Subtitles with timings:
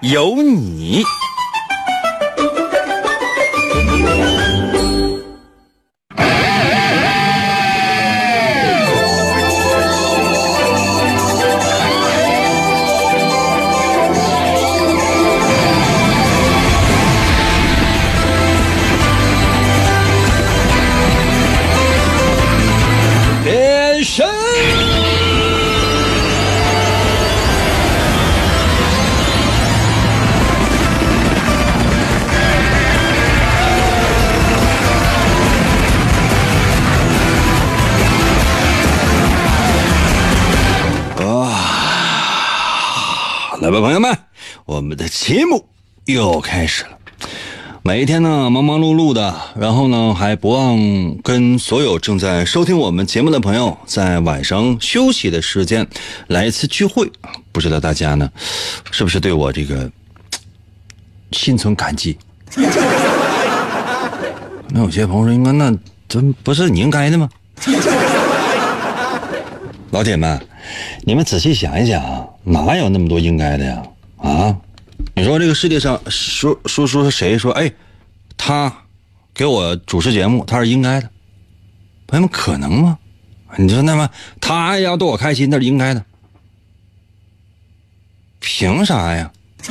[0.00, 1.02] 有你。
[44.78, 45.66] 我们的节目
[46.04, 46.90] 又开始了。
[47.82, 55.84] 每一天呢，忙忙碌碌的，然后呢，还不忘跟所有正在收听我们节目的朋友，在晚上休息的时间
[56.28, 57.10] 来一次聚会。
[57.50, 58.30] 不知道大家呢，
[58.92, 59.90] 是不是对我这个
[61.32, 62.16] 心存感激？
[64.70, 65.76] 那有些朋友说，应该那
[66.08, 67.28] 这不是你应该的吗？
[69.90, 70.40] 老铁们，
[71.02, 73.82] 你们仔细想一想啊，哪有那么多应该的呀？
[74.18, 74.54] 啊？
[75.18, 77.72] 你说这个世界上说说说谁说哎，
[78.36, 78.72] 他
[79.34, 81.10] 给我主持节目，他是应该的，
[82.06, 82.96] 朋友们可能吗？
[83.56, 84.08] 你说那么
[84.40, 86.04] 他要逗我开心，那是应该的，
[88.38, 89.32] 凭啥呀？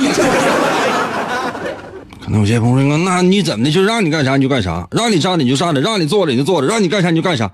[2.20, 3.70] 可能有些朋友说，那你怎么的？
[3.70, 7.50] 就让你干啥你就干啥，让你上你就上着，让你坐着你就坐着，让你干啥你就干啥，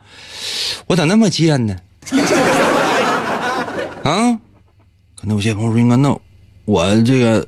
[0.88, 1.76] 我咋那么贱呢？
[4.02, 4.36] 啊？
[5.14, 6.18] 可能有些朋友说，那
[6.64, 7.46] 我这个。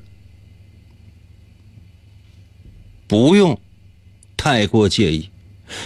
[3.06, 3.58] 不用
[4.36, 5.30] 太过介意，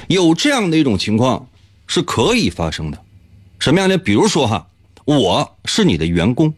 [0.09, 1.49] 有这样的一种情况
[1.87, 2.99] 是可以发生的。
[3.59, 3.99] 什么样的？
[3.99, 4.67] 比如说哈，
[5.05, 6.55] 我是你的员工，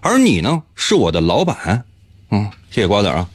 [0.00, 1.84] 而你呢是我的老板。
[2.30, 3.28] 嗯，谢谢瓜子啊。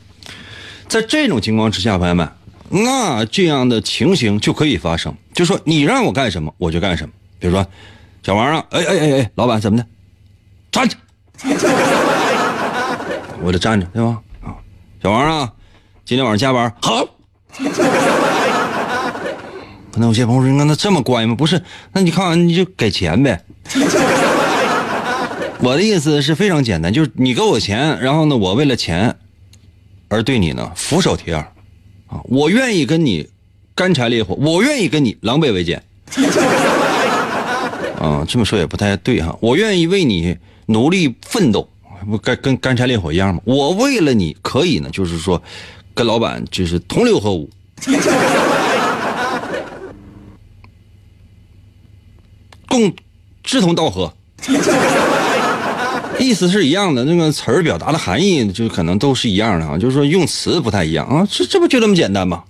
[0.88, 2.30] 在这种情况之下，朋友们，
[2.70, 5.16] 那这样的情形就可以发生。
[5.34, 7.14] 就说你让我干什么，我就干什么。
[7.40, 7.66] 比如说，
[8.24, 9.88] 小王啊，哎哎哎哎，老板怎么的？
[10.70, 10.98] 站着，
[13.42, 14.22] 我得站着，对吧？
[14.42, 14.56] 啊，
[15.02, 15.54] 小王啊。
[16.12, 17.06] 今天晚上加班好，
[19.94, 21.64] 可能有些朋友说：“那这么乖吗？”不是，
[21.94, 23.42] 那你看完你就给钱呗。
[25.64, 29.16] 我的意思是非常简单，就是你给我钱，然后呢，我为了钱
[30.10, 31.50] 而对你呢俯首帖耳
[32.08, 33.30] 啊，我愿意跟你
[33.74, 35.82] 干柴烈火，我愿意跟你狼狈为奸。
[38.02, 40.36] 啊，这么说也不太对哈，我愿意为你
[40.66, 41.70] 努力奋斗，
[42.06, 43.40] 不跟跟干柴烈火一样吗？
[43.46, 45.42] 我为了你可以呢，就是说。
[45.94, 47.50] 跟老板就是同流合污，
[52.68, 52.94] 共
[53.44, 54.14] 志同道合，
[56.20, 62.44] 意思是一样的，那个词儿表达的含义就可能都是一样的啊，就是说用词不太一样啊，这这不就这么简单吗？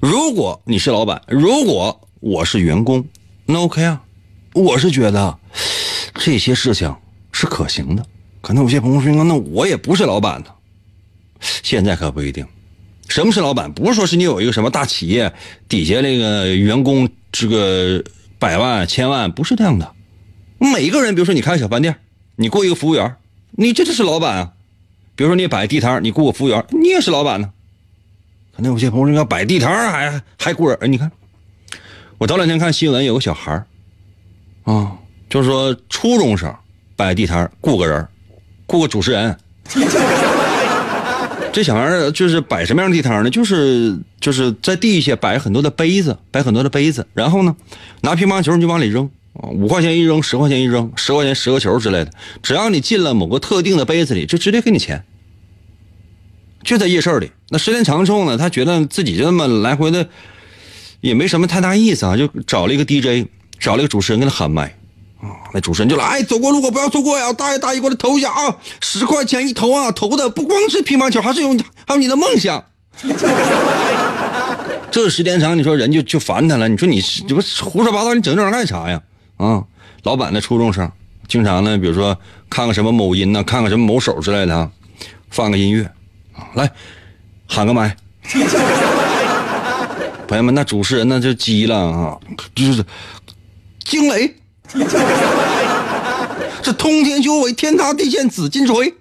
[0.00, 3.04] 如果你是老板，如果我是员工，
[3.46, 4.02] 那 OK 啊，
[4.54, 5.38] 我是觉得
[6.14, 6.94] 这些事情
[7.32, 8.04] 是可行的。
[8.40, 10.46] 可能有些朋友说，那我也不是老板呢，
[11.62, 12.46] 现在可不一定。
[13.10, 13.72] 什么是老板？
[13.72, 15.32] 不是说是你有一个什么大企业
[15.68, 18.02] 底下那个员工这个
[18.38, 19.92] 百万千万，不是这样的。
[20.58, 21.96] 每个人，比如说你开个小饭店，
[22.36, 23.16] 你雇一个服务员，
[23.50, 24.52] 你这就是老板啊。
[25.16, 27.50] 比如说你摆地摊，你雇个服务员，你也是老板呢。
[28.54, 31.10] 可能有些朋友要摆地摊还还雇人，你看，
[32.18, 33.64] 我早两天看新闻，有个小孩
[34.62, 34.96] 啊，
[35.28, 36.54] 就是说初中生
[36.94, 38.06] 摆地摊雇个人，
[38.66, 39.36] 雇个主持人。
[41.52, 43.30] 这小孩就是摆什么样地摊呢？
[43.30, 47.56] 就是就是在地下摆很多的杯子，摆很多的杯子，然后呢，
[48.02, 52.12] 拿乒乓球你就往里扔，五块钱一扔，十块钱一扔，十块钱十个球之类的，
[52.42, 55.04] 只要你进了某个特定的杯子里，就直接给你钱。
[56.62, 60.08] 就在夜市里，那时间长之后呢，他觉得自己就这么来回的
[61.00, 63.26] 也没什么太大意思啊，就找了一个 DJ，
[63.58, 64.76] 找了一个主持人跟他喊麦。
[65.22, 67.32] 啊，那主持人就来，走过路过不要错过呀！
[67.32, 68.56] 大爷大爷，过来投一下啊！
[68.80, 71.50] 十块钱一投啊，投的不光是乒乓球，还是有
[71.86, 72.64] 还有你的梦想。
[74.90, 76.68] 这时间长，你说人就就烦他了。
[76.68, 79.00] 你说你这不胡说八道，你整这玩意干啥呀？
[79.36, 79.62] 啊，
[80.04, 80.90] 老板的初中生，
[81.28, 82.18] 经常呢，比如说
[82.48, 84.70] 看个什么某音呐，看个什么某手之类的啊，
[85.30, 85.90] 放个音乐
[86.54, 86.70] 来
[87.46, 87.94] 喊个麦。
[90.26, 92.16] 朋友们，那主持人那就急了啊，
[92.54, 92.84] 就是
[93.84, 94.34] 惊雷，
[96.62, 98.94] 这通天修为，天塌地陷，紫金锤，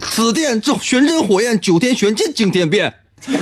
[0.00, 2.94] 紫电这玄真火焰，九天玄剑惊天变。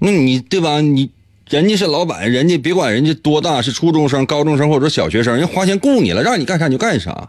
[0.00, 0.80] 那你对吧？
[0.80, 1.10] 你
[1.48, 7.28] 人家是老板，人家别管人家多大，是初中生、高中生或者小学生，人花钱雇你了，让你干啥你就干啥，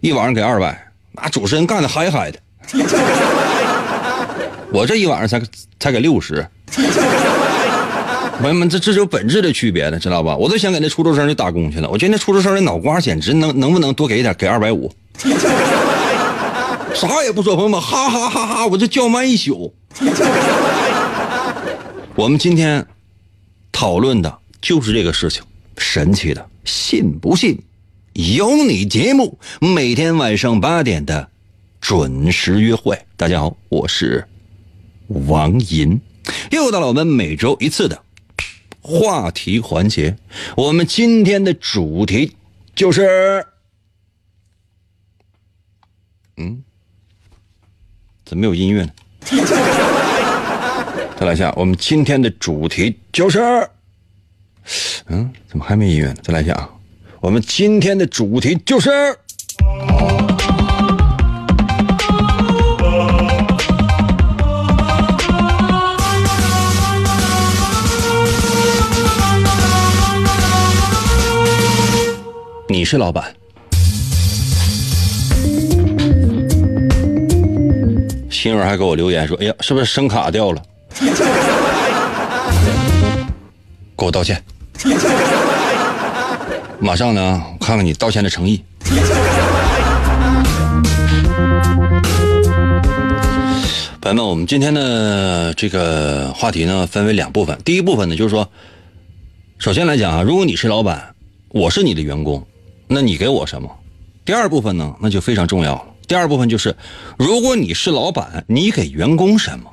[0.00, 2.38] 一晚上给二百，那主持人干的嗨嗨的。
[4.72, 5.40] 我这一晚上才
[5.78, 6.46] 才给六十，
[8.40, 10.36] 朋友们，这这是有本质的区别的，知道吧？
[10.36, 11.88] 我都想给那初中生去打工去了。
[11.88, 14.34] 我觉得那初中生的脑瓜简直能能不能多给一点？
[14.34, 14.92] 给二百五，
[16.94, 19.72] 啥也不说，朋友们，哈哈哈哈，我就叫卖一宿。
[22.14, 22.86] 我们今天
[23.72, 25.42] 讨论的就是这个事情，
[25.78, 27.58] 神奇的，信不信？
[28.12, 31.28] 有你节目每天晚上八点的
[31.80, 32.98] 准时约会。
[33.16, 34.24] 大家好，我是
[35.08, 36.00] 王银，
[36.50, 38.00] 又到了我们每周一次的
[38.84, 40.14] 话题环节。
[40.56, 42.36] 我们今天的主题
[42.74, 43.46] 就是，
[46.36, 46.62] 嗯，
[48.26, 48.92] 怎么没有音乐呢？
[51.18, 53.40] 再来一下，我们今天的主题就是，
[55.06, 56.16] 嗯，怎么还没音乐呢？
[56.22, 56.68] 再来一下啊，
[57.20, 58.90] 我们今天的主题就是，
[72.74, 73.32] 你是老板。
[78.28, 80.60] 心儿还给我留言说：“哎呀，是不是声卡掉了？”
[83.96, 84.42] 给我道歉。
[86.80, 88.60] 马上呢，我看看你道歉的诚意。
[94.00, 97.56] 朋友们，我们今天的这个话题呢，分为两部分。
[97.64, 98.50] 第一部分呢，就是说，
[99.60, 101.14] 首先来讲啊，如果你是老板，
[101.50, 102.44] 我是你的员工，
[102.94, 103.68] 那你给我什么？
[104.24, 105.82] 第二部分呢，那就非常重要了。
[106.06, 106.76] 第二部分就是，
[107.18, 109.68] 如果你是老板，你给员工什么？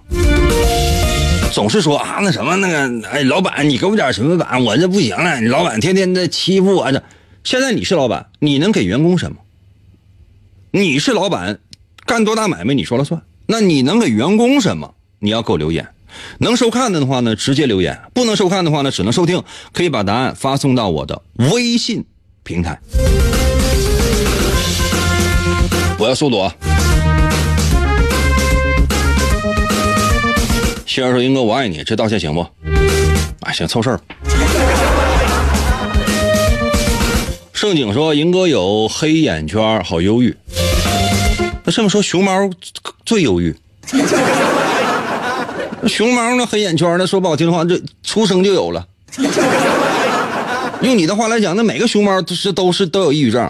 [1.54, 4.64] 总是说啊，那什么那个，哎，老板，你给我点什么板？
[4.64, 7.04] 我这不行了，你老板天天在欺负我这。
[7.44, 9.38] 现在你是老板，你能给员工什么？
[10.72, 11.60] 你是老板，
[12.08, 13.22] 干多大买卖你说了算。
[13.46, 14.96] 那你能给员工什么？
[15.20, 15.88] 你要给我留言。
[16.40, 19.44] 能收看的话呢，直接留言；不能收看的话呢，只能收听。
[19.72, 21.22] 可以把答案发送到我的
[21.52, 22.04] 微信
[22.44, 22.80] 平台。
[25.98, 26.54] 我要速度啊！
[30.86, 32.46] 希儿说：“英哥，我爱你。”这道歉行不？
[33.42, 34.00] 哎，行，凑事儿。
[37.54, 40.36] 盛景说：“银哥有黑眼圈，好忧郁。”
[41.64, 42.50] 那这么说，熊猫
[43.06, 43.56] 最忧郁。
[45.88, 48.86] 熊猫那黑眼圈，那说不好听的话，这出生就有了。
[50.84, 53.42] 用你的话来讲，那每个熊猫都是都是都有抑郁症。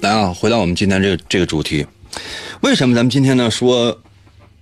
[0.00, 1.84] 来啊，回到我们今天这个这个主题，
[2.60, 4.00] 为什么咱们今天呢说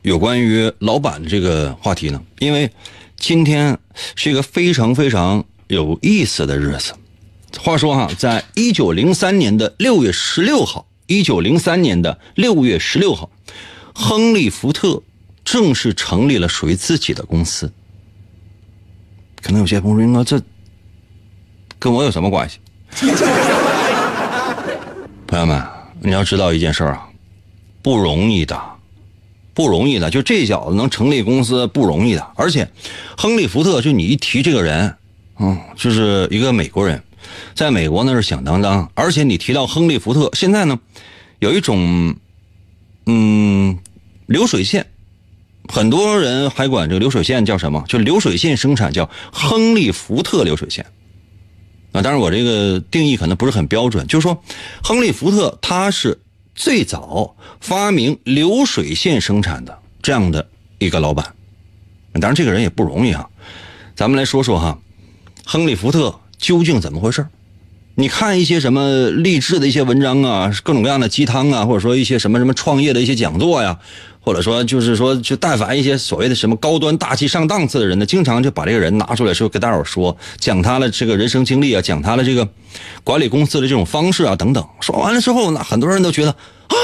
[0.00, 2.22] 有关于老板的这个话题呢？
[2.38, 2.70] 因为
[3.18, 3.78] 今天
[4.16, 6.94] 是一个非常非常有意思的日子。
[7.60, 13.28] 话说哈，在一九零三年的六月十六号，一九零三年的六月十六号，
[13.94, 15.02] 亨利·福特
[15.44, 17.72] 正式成立了属于自己的公司。
[19.42, 20.40] 可能有些朋友说：“应该这
[21.78, 22.58] 跟我有什么关系？”
[25.26, 25.62] 朋友们，
[26.00, 27.08] 你要知道一件事啊，
[27.82, 28.60] 不容易的，
[29.52, 30.08] 不容易的。
[30.10, 32.68] 就这小子能成立公司不容易的，而且，
[33.16, 34.94] 亨利·福特就你一提这个人，
[35.40, 37.02] 嗯，就是一个美国人，
[37.54, 38.88] 在美国那是响当当。
[38.94, 40.78] 而且你提到亨利·福特，现在呢，
[41.40, 42.14] 有一种，
[43.06, 43.76] 嗯，
[44.26, 44.86] 流水线，
[45.68, 47.84] 很多人还管这个流水线叫什么？
[47.88, 50.84] 就流水线生产叫亨利·福特流水线。
[51.92, 54.42] 啊，当然我这个定义可能不是很标准，就是说，
[54.82, 56.20] 亨利·福特他是
[56.54, 61.34] 最早发明流水线生产的这样的一个老板。
[62.14, 63.28] 当然，这个人也不容易啊。
[63.94, 64.78] 咱们来说说哈，
[65.44, 67.26] 亨利·福特究竟怎么回事？
[67.96, 73.78] 你看一些什么励志的一些文章啊，各种各样的鸡汤啊，或者说一些什么什么创业的一些讲座呀，
[74.24, 82.48] 或者说就是说，就但凡一些所谓的什么高端大气上档次的人呢，经常就把这个人拿出来说，给大伙说，讲他的这个人生经历啊，讲他的这个
[83.04, 84.66] 管理公司的这种方式啊等等。
[84.80, 86.76] 说完了之后呢，很多人都觉得啊，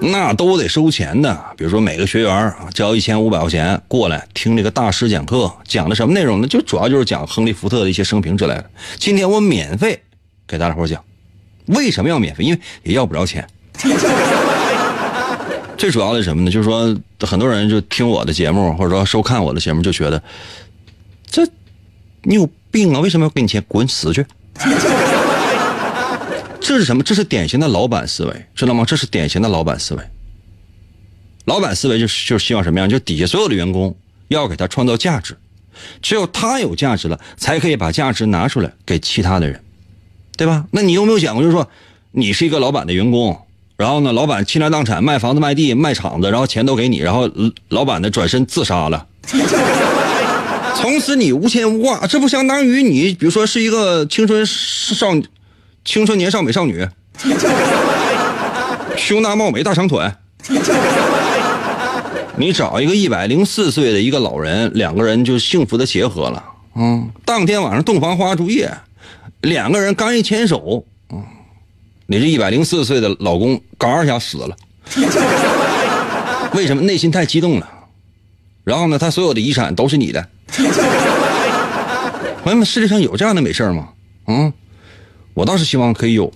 [0.00, 1.32] 那都得收钱的。
[1.56, 6.48] 比如说每个学员啊，交一千五百块钱过来听这个大师讲课，讲的什么内容呢？
[6.48, 8.68] 就主要就是讲亨利·福特的一些生平之类的。
[8.98, 10.02] 今天我免费
[10.44, 11.04] 给大家伙讲，
[11.66, 12.42] 为什么要免费？
[12.42, 13.46] 因为也要不着钱。
[15.82, 16.48] 最主要的是什么呢？
[16.48, 16.96] 就是说，
[17.26, 20.22] 很多人就听我的节目，或者说收看我的节目，就觉得
[21.28, 21.44] 这
[22.22, 23.00] 你有病啊！
[23.00, 23.60] 为什么要给你钱？
[23.66, 24.24] 滚死去！
[26.60, 27.02] 这是什么？
[27.02, 28.84] 这是典型的老板思维，知道吗？
[28.86, 30.04] 这是典型的老板思维。
[31.46, 32.88] 老板思维就是就是希望什么样？
[32.88, 33.92] 就底下所有的员工
[34.28, 35.36] 要给他创造价值，
[36.00, 39.60] 只有他有价值了，才可以把价值拿出来给其他的人，
[40.36, 40.64] 对吧？
[40.70, 41.68] 那你有没有想过，就是说，
[42.12, 43.36] 你是一个老板的员工？
[43.82, 47.28] 然后呢，老板倾家荡产卖房子、卖地、卖厂子，然后钱都给你，然后
[47.68, 49.08] 老板呢转身自杀了，
[50.76, 55.08] 从此你无牵无挂，这不相当于你，比如说是一个青春少、
[55.84, 56.86] 青春年少美少女，
[58.96, 60.08] 胸大貌美大长腿，
[62.36, 66.40] 你找一个一百零四岁的一个老人，两个人就幸福的结合了，
[66.76, 68.70] 嗯，当天晚上洞房花烛夜，
[69.40, 70.86] 两个人刚一牵手。
[72.06, 74.56] 你这一百零四岁的老公，嘎一下死了，
[76.52, 76.82] 为什么？
[76.82, 77.68] 内心太激动了。
[78.64, 80.28] 然后呢，他所有的遗产都是你的。
[82.44, 83.88] 朋友们，世界上有这样的美事吗？
[84.26, 84.52] 嗯，
[85.34, 86.32] 我倒是希望可以有。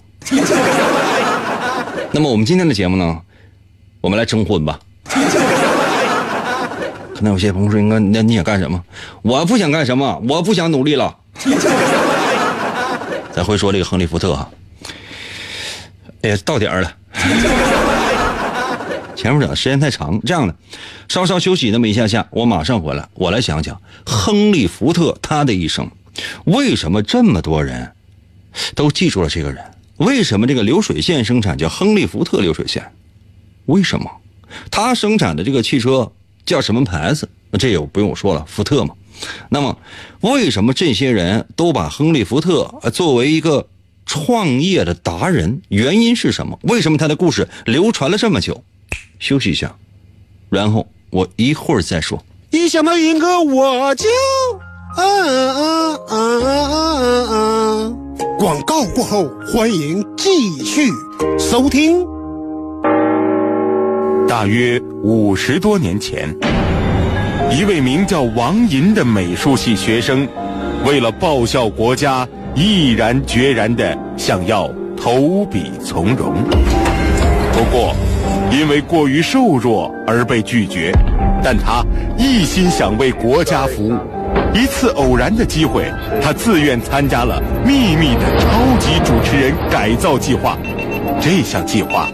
[2.12, 3.20] 那么我们今天的节目呢，
[4.00, 4.78] 我们来征婚吧。
[7.14, 8.82] 可能有些朋友说：“应该那你想干什么？”
[9.22, 11.16] 我不想干什么，我不想努力了。
[13.32, 14.48] 再会说这个亨利·福特哈。
[16.22, 16.96] 哎呀，到点儿了，
[19.14, 20.54] 前面讲的时间太长，这样的，
[21.08, 25.88] 稍稍休息那么一下下，我马上回来，我来讲讲亨利·福特他的一生，
[26.44, 27.92] 为什么这么多人
[28.74, 29.62] 都记住了这个人？
[29.98, 32.92] 为什么这个流水线生产叫亨利·福特流水线？
[33.66, 34.10] 为什么
[34.70, 36.10] 他生产的这个汽车
[36.44, 37.28] 叫什么牌子？
[37.50, 38.94] 那这也不用我说了，福特嘛。
[39.48, 39.78] 那么
[40.20, 43.68] 为什么这些人都把亨利·福特作为一个？
[44.06, 46.58] 创业的达人，原因是什么？
[46.62, 48.62] 为什么他的故事流传了这么久？
[49.18, 49.74] 休息一下，
[50.48, 52.24] 然后我一会儿再说。
[52.50, 54.08] 一想到云哥，我就
[54.96, 57.98] 嗯嗯嗯嗯嗯嗯。
[58.38, 60.88] 广告过后，欢迎继续
[61.38, 62.06] 收听。
[64.28, 66.34] 大约五十多年前，
[67.50, 70.28] 一位名叫王银的美术系学生，
[70.84, 72.26] 为了报效国家。
[72.56, 76.32] 毅然决然地想要投笔从戎，
[77.52, 77.94] 不过
[78.50, 80.90] 因为过于瘦弱而被拒绝。
[81.44, 81.84] 但他
[82.16, 83.98] 一心想为国家服务。
[84.54, 85.84] 一次偶然的机会，
[86.22, 88.48] 他自愿参加了秘密的超
[88.78, 90.56] 级主持人改造计划。
[91.20, 92.08] 这项计划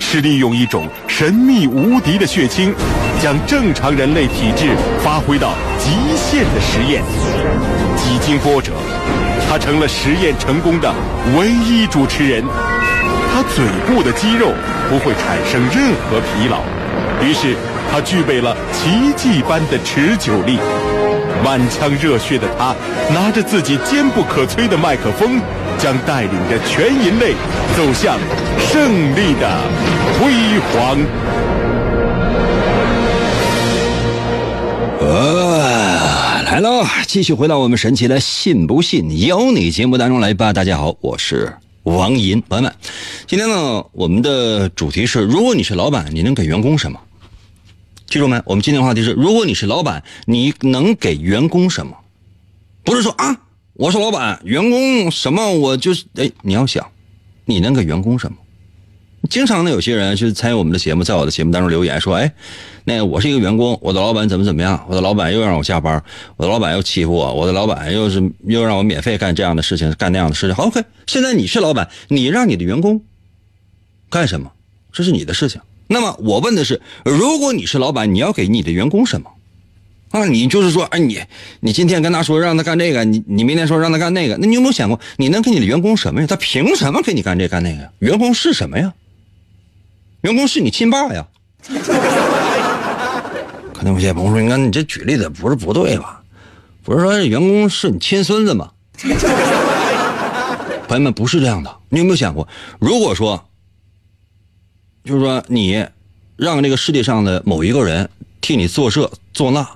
[0.00, 2.74] 是利用一种神秘无敌的血清，
[3.20, 4.70] 将正常人类体质
[5.04, 7.02] 发挥到极限的实验。
[7.94, 8.72] 几经波折。
[9.52, 10.90] 他成了实验成功的
[11.36, 12.42] 唯一主持人，
[13.30, 14.50] 他嘴部的肌肉
[14.88, 16.62] 不会产生任何疲劳，
[17.22, 17.54] 于是
[17.90, 20.58] 他具备了奇迹般的持久力。
[21.44, 22.74] 满腔热血的他，
[23.12, 25.38] 拿着自己坚不可摧的麦克风，
[25.76, 27.34] 将带领着全人类
[27.76, 28.16] 走向
[28.58, 29.46] 胜利的
[30.18, 30.32] 辉
[30.72, 30.96] 煌。
[35.02, 35.81] 来
[36.60, 40.52] 了，继续回到我们神奇的“信不信由你”节目当中来吧。
[40.52, 42.74] 大家好，我是王银，朋友们，
[43.26, 47.00] 今天呢，我们的主题是：如果你是老板，你能给员工什么？
[48.06, 48.38] 记住没？
[48.44, 51.96] 我们今天的话题是：如果你是老板，你能给员工什么？
[52.84, 53.40] 不是说啊，
[53.72, 56.86] 我是老板，员工什么我就是哎，你要想，
[57.46, 58.36] 你能给员工什么？
[59.30, 62.32] 经常呢，有些人去参与我们的节目，在我的节目当中留言说：“哎，
[62.84, 64.84] 那我是一个员工，我的老板怎么怎么样？
[64.88, 66.02] 我的老板又让我加班，
[66.36, 70.54] 我的老板又欺负我，我的老板又是又让我免费干这样的事情，干那样的事情。
[70.54, 73.00] 好，OK，现在你是老板，你让你的员工
[74.10, 74.50] 干什么？
[74.92, 75.60] 这是你的事情。
[75.86, 79.30] 那么我问的是，如果你是老板，你要给你的员工什么？
[80.10, 81.20] 啊，你就是说，哎，你
[81.60, 86.26] 你今天跟他说让他干这个，你你明天说让他干那个，那你有没有想过，你能给你的员工什么呀？
[86.26, 87.90] 他凭什么给你干这干那个呀？
[88.00, 88.92] 员工是什么呀？”
[90.22, 91.26] 员工是你亲爸呀？
[93.72, 96.22] 可能有些朋友说：“你看你这举例子不是不对吧？
[96.84, 98.70] 不是说员工是你亲孙子吗？”
[100.86, 101.76] 朋友们不是这样的。
[101.88, 102.46] 你有没有想过，
[102.78, 103.48] 如果说，
[105.04, 105.86] 就是说你
[106.36, 108.08] 让这个世界上的某一个人
[108.40, 109.68] 替你做这做那，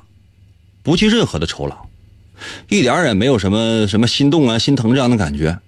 [0.82, 1.76] 不计任何的酬劳，
[2.68, 5.58] 一点也没有什么什么心动啊、心疼这样的感觉，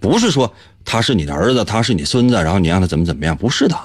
[0.00, 0.52] 不是说
[0.84, 3.78] 他是你的儿子，他是你孙子，然后你让他怎么怎么样，不是的。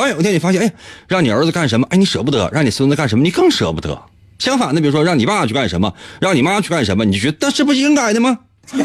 [0.00, 0.72] 当有一天你发现，哎，
[1.08, 4.00] 让你儿子干什么，哎，你舍不得；让你孙子干什么，你更舍不得。
[4.38, 5.92] 相反的，比如说让你爸去干什么，
[6.22, 8.38] 让你妈去干什么，你就觉得这不应该的吗？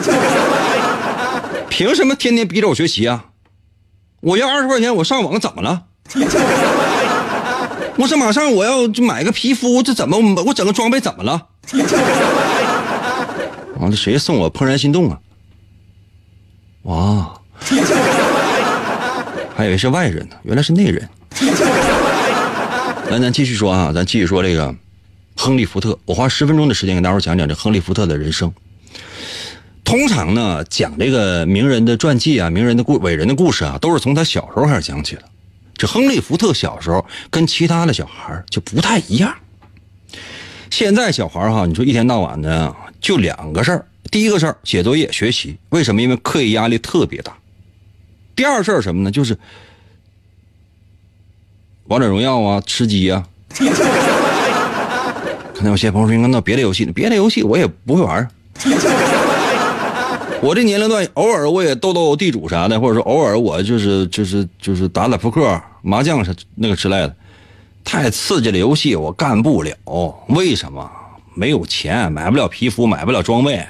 [1.70, 3.28] 凭什么天天逼着我学习啊？
[4.20, 5.84] 我要二十块钱，我上网怎么了？
[7.98, 11.48] 我这马上我要就买个皮肤，这怎么我整个装备怎么了？
[13.80, 15.18] 完了，谁送我怦然心动啊？
[16.84, 17.34] 哇！
[19.56, 21.08] 还以为是外人呢，原来是内人。
[23.10, 24.76] 来，咱继续说啊，咱继续说这个
[25.38, 25.98] 亨利·福特。
[26.04, 28.54] 我花十分钟的时间给大伙讲讲这亨利·福特的人生。
[29.86, 35.22] 通常呢，讲这个名人的传记啊，名人的故伟人的故事啊，都是从他小时候开始讲起的。
[35.78, 39.34] 这亨利·福特小时候跟其他的小孩就不太一样。
[40.70, 46.02] 现在小孩哈，你说一天到晚的就两个事儿：第一个事儿写作业学习，为什么？
[46.02, 47.34] 因为课业压力特别大。
[48.36, 49.12] 第二事儿什么呢？
[49.12, 49.38] 就是
[51.86, 53.24] 王者荣耀啊，吃鸡呀。
[55.54, 56.92] 可能有些朋友说，那别的游戏呢？
[56.94, 58.28] 别的游戏我也不会玩。
[60.42, 67.16] 我这年龄段偶尔我也斗斗地主啥的，或者说偶尔我就是就是就是打打扑克、麻将啥那个之类的。
[67.84, 69.72] 太刺激的游戏我干不了，
[70.28, 70.92] 为什么？
[71.34, 73.66] 没有钱，买不了皮肤，买不了装备，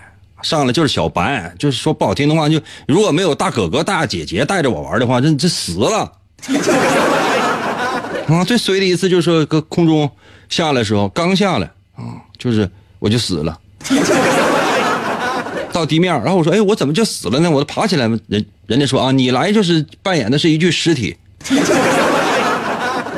[0.46, 6.12] 上来就是小白，就是说不好听的话，就如果没有大哥哥、大姐姐带着我玩的话，这这死了。
[8.30, 10.08] 啊，最衰的一次就是说，搁空中
[10.48, 13.60] 下来的时候，刚下来啊，就是我就死了。
[15.74, 17.50] 到地面，然后我说，哎，我怎么就死了呢？
[17.50, 18.18] 我都爬起来了。
[18.28, 21.18] 人人家说啊，你来就是扮演的是一具尸体。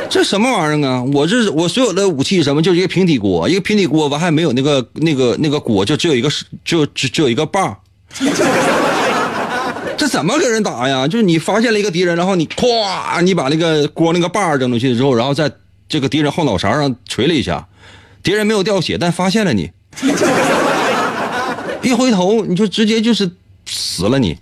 [0.10, 1.04] 这什么玩意儿啊？
[1.14, 6.30] 我这我所有的武器什么，就是一个平底锅，一个平底锅完还没有那个那个那个锅，就只有一个
[6.64, 7.78] 就只只有一个把。
[9.98, 11.08] 这怎么跟人打呀？
[11.08, 15.52] 就是你发现了一个敌人，然后你咵，你把那个锅那个把扔出去之后，然后在
[15.90, 17.68] 这个敌人后脑勺上捶了一下，
[18.24, 19.72] 敌人没有掉血，但发现了你，
[21.82, 23.30] 一回头你就直接就是
[23.66, 24.38] 死了你，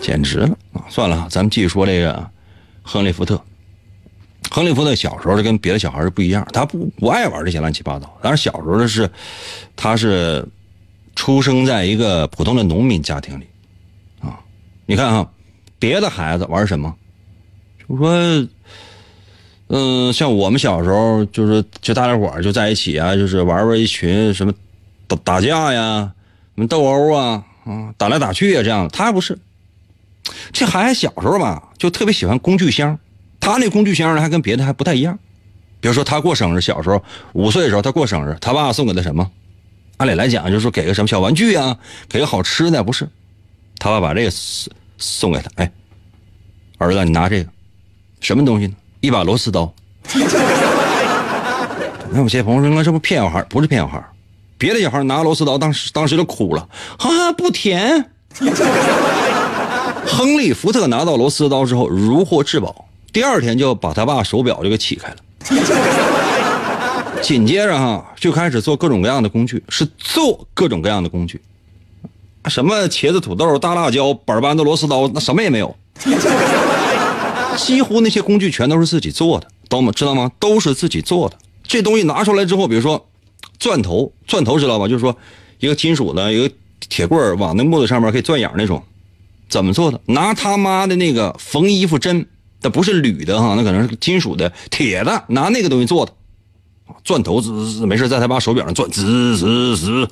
[0.00, 0.82] 简直了啊！
[0.88, 2.30] 算了，咱们继续说这个。
[2.82, 3.40] 亨利·福特，
[4.50, 8.18] 亨利·福特小时候就跟别的小孩是不一样，他不不爱玩这些乱七八糟。
[8.22, 9.08] 但是小时候的是，
[9.76, 10.44] 他是
[11.14, 13.46] 出生在一个普通的农民家庭里，
[14.20, 14.40] 啊，
[14.86, 15.30] 你看哈，
[15.78, 16.94] 别的孩子玩什么？
[17.88, 18.48] 就说，
[19.68, 24.52] 嗯，像我们小时候就是就大家伙就在一起啊，就是玩玩一群什么
[25.06, 26.12] 打打架呀，
[26.56, 28.88] 什么斗殴啊，啊，打来打去啊，这样。
[28.88, 29.38] 他不是。
[30.52, 32.98] 这孩子小时候吧，就特别喜欢工具箱。
[33.38, 35.18] 他那工具箱呢，还跟别的还不太一样。
[35.80, 39.30] 比如说，他过生日，小时候五岁的时候，他过生日，他爸送给他什么？
[39.96, 41.76] 按理来讲，就是说给个什么小玩具啊，
[42.08, 43.08] 给个好吃的，不是？
[43.78, 45.72] 他爸把这个送送给他，哎，
[46.76, 47.50] 儿子，你拿这个，
[48.20, 48.74] 什么东西呢？
[49.00, 49.72] 一把螺丝刀。
[52.12, 53.42] 那有些朋友说，那这不骗小孩？
[53.44, 54.04] 不是骗小孩，
[54.58, 58.10] 别的小孩拿螺丝刀，当时当时就哭了，啊，不甜。
[60.10, 65.16] 亨利·福特拿到螺丝刀之后如获至宝，第二天就把他爸手表就给起开了。
[67.22, 71.40] 紧接着哈就开始做各种各样的工具，是做各种各样的工具，
[72.48, 75.74] 什么茄子、土豆、大辣椒、板板的螺丝刀，那什么也没有。
[77.56, 79.92] 几乎那些工具全都是自己做的，懂吗？
[79.94, 80.32] 知道吗？
[80.40, 81.36] 都是自己做的。
[81.62, 83.06] 这东西拿出来之后，比如说
[83.58, 84.88] 钻头，钻头知道吧？
[84.88, 85.16] 就是说
[85.60, 86.52] 一个金属的一个
[86.88, 88.82] 铁棍往那木头上面可以钻眼那种。
[89.50, 90.00] 怎么做的？
[90.06, 92.26] 拿他妈的那个缝衣服针，
[92.62, 96.12] 那不是铝的哈，那可能是金属的、铁的，拿那个东西做的。
[97.04, 100.08] 钻头滋滋，没事在他爸手表上钻滋滋滋。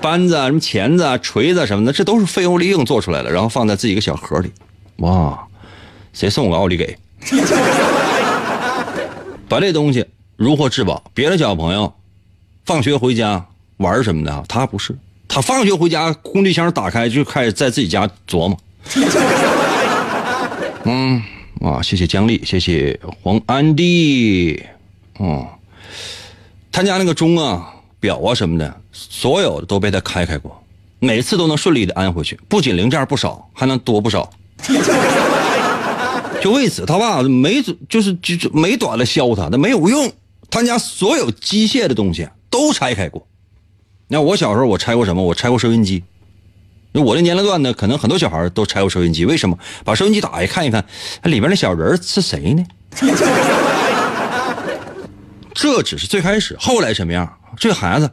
[0.00, 4.50] 扳子啊、什么钳子啊、锤子什么的，这都是废物利用做出来的，然后放在自己一个小盒里。
[4.96, 5.46] 哇，
[6.12, 6.98] 谁送我个奥利给？
[9.48, 10.06] 把这东西
[10.36, 11.04] 如获至宝。
[11.14, 11.92] 别的小朋友
[12.64, 14.96] 放学回家玩什么的，他不是。
[15.34, 18.58] 他放学回家，工具箱打开就开始在自己家琢磨。
[20.84, 21.22] 嗯，
[21.62, 24.62] 啊，谢谢姜丽，谢谢黄安迪。
[25.16, 25.48] 哦，
[26.70, 30.62] 他家那个钟啊、表啊什么的，所有的都被他开开过，
[30.98, 34.30] 每次都能顺利的安回去，不仅零件不少，还能多不少。
[36.42, 40.12] 就为此，他爸没就是就没短了削他，那没有用。
[40.50, 43.26] 他家所有机械的东西都拆开过。
[44.12, 45.22] 那我小时候我拆过什么？
[45.22, 46.04] 我拆过收音机。
[46.92, 49.24] 那我这年龄段呢，可能很多小孩都拆过收音机。
[49.24, 49.58] 为什么？
[49.86, 50.84] 把收音机打开看一看，
[51.22, 52.62] 里边那小人是谁呢？
[55.54, 57.26] 这只是最开始，后来什么样？
[57.56, 58.10] 这孩子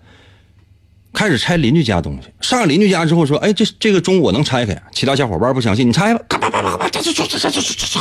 [1.12, 2.29] 开始拆邻居家东西。
[2.39, 7.99] 上邻居家之后说：“哎，这这个钟我能拆开。”其他小伙伴不相信，你拆吧，咔吧吧吧这这这这这这这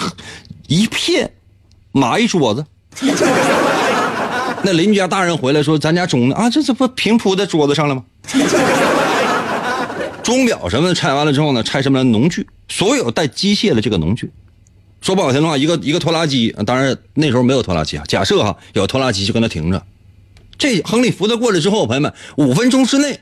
[0.68, 1.28] 一片
[1.90, 2.64] 码一桌子。
[4.68, 6.36] 那邻居家大人回来说：“咱家钟呢？
[6.36, 8.04] 啊，这这不平铺在桌子上了吗？”
[10.22, 14.30] 钟表什么的拆完了之后呢，拆什么农具，所有带机械的这个农具。
[15.00, 18.04] 说不好听的话，一个一个拖拉机，当然那时候没有拖拉机啊。
[18.06, 19.82] 假设哈有拖拉机就跟那停着，
[20.58, 23.20] 这亨利福特过来之后，朋友们，五分钟之内，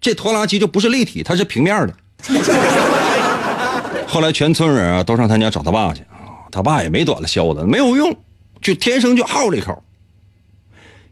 [0.00, 1.94] 这拖拉机就不是立体，它是平面的。
[4.06, 8.16] 后来全村人啊都上他家找他爸去啊，他爸也没短了削的，没有用，
[8.60, 9.82] 就天生就好这口。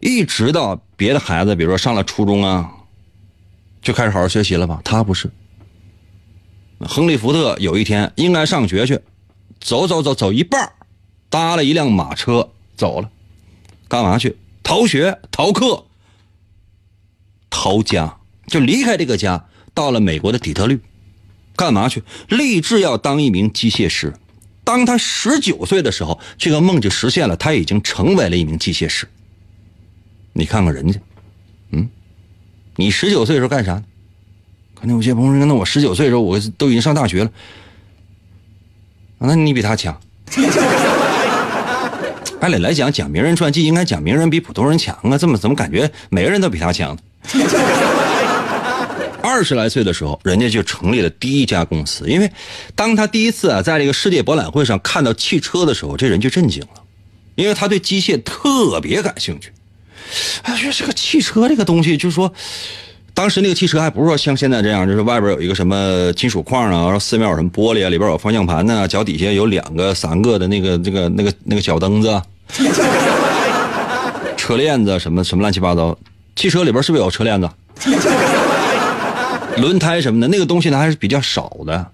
[0.00, 2.70] 一直到别的孩子，比如说上了初中啊，
[3.80, 4.80] 就开始好好学习了吧？
[4.84, 5.30] 他不是。
[6.80, 9.00] 亨利福特有一天应该上学去。
[9.60, 10.72] 走走走走一半
[11.28, 13.10] 搭了一辆马车走了，
[13.88, 14.38] 干嘛去？
[14.62, 15.84] 逃学、逃课、
[17.50, 20.80] 逃家，就离开这个家，到了美国的底特律，
[21.54, 22.02] 干嘛去？
[22.30, 24.14] 立志要当一名机械师。
[24.64, 29.06] 当他十九岁的时候，这个梦就实现了，他已经成为了一名机械师。
[30.32, 31.00] 你看看人家，
[31.72, 31.88] 嗯，
[32.76, 33.82] 你十九岁时候干啥？
[34.74, 37.30] 可能有些朋友说，那我十九岁的时候，我都已经上大学了。
[39.18, 40.00] 那你比他强。
[42.40, 46.96] 按理来讲，讲名人传记应该讲名人比普通人强啊，这么怎么感觉每个人都比他强？
[49.22, 52.08] 二十来岁的时候，人家就成立了第一家公司。
[52.08, 52.32] 因为
[52.74, 56.82] 当他第一次啊，在这个世界博览会上看到汽车的时候，这人就震惊了，
[57.34, 59.52] 因为他对机械特别感兴趣。
[60.42, 62.32] 哎，说这个汽车这个东西，就是说。
[63.12, 72.22] 当时那个汽车还不是说像现在这样，就是外边有一个什么金属框啊，然后四面有什么玻璃啊，里边有方向盘呢，脚底下有两个、三个的那个、那个、那个、那个脚蹬子，
[74.38, 75.94] 车链子什么什么乱七八糟。
[76.36, 77.50] 汽车里边是不是有车链子？
[79.58, 81.86] 轮胎什么的，那个东西呢还是比较少的。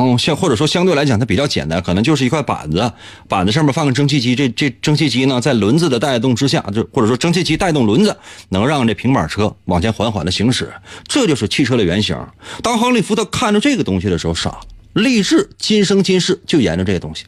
[0.00, 2.92] 嗯，像或者说相对来讲它比较简单，可能就是一块板子，
[3.26, 8.16] 板子上面放个蒸汽机，这这蒸汽机呢在轮子的带动之下，就或者说蒸汽机带动轮子，
[8.50, 10.72] 能让这平板车往前缓缓的行驶，
[11.08, 12.16] 这就是汽车的原型。
[12.62, 14.60] 当亨利福特看着这个东西的时候，傻，
[14.92, 17.24] 立志今生今世就研究这个东西。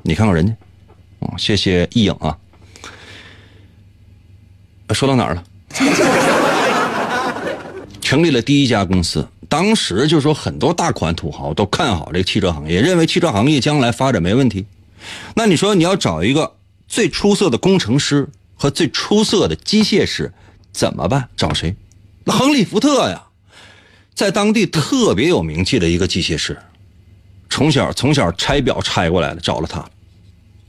[0.00, 0.54] 你看看人家，
[1.18, 2.34] 哦，谢谢易影啊。
[4.94, 5.44] 说到哪儿了？
[8.00, 9.28] 成立了第一家公司。
[9.48, 14.66] 当时就说很多大款土豪都看好这个汽车行业，认为汽车行业将来发展没问题。
[15.34, 16.56] 那你说你要找一个
[16.86, 20.32] 最出色的工程师和最出色的机械师
[20.72, 21.28] 怎么办？
[21.36, 21.74] 找谁？
[22.24, 23.22] 那亨利福特呀，
[24.14, 26.58] 在当地特别有名气的一个机械师，
[27.48, 29.82] 从小从小拆表拆过来的，找了他。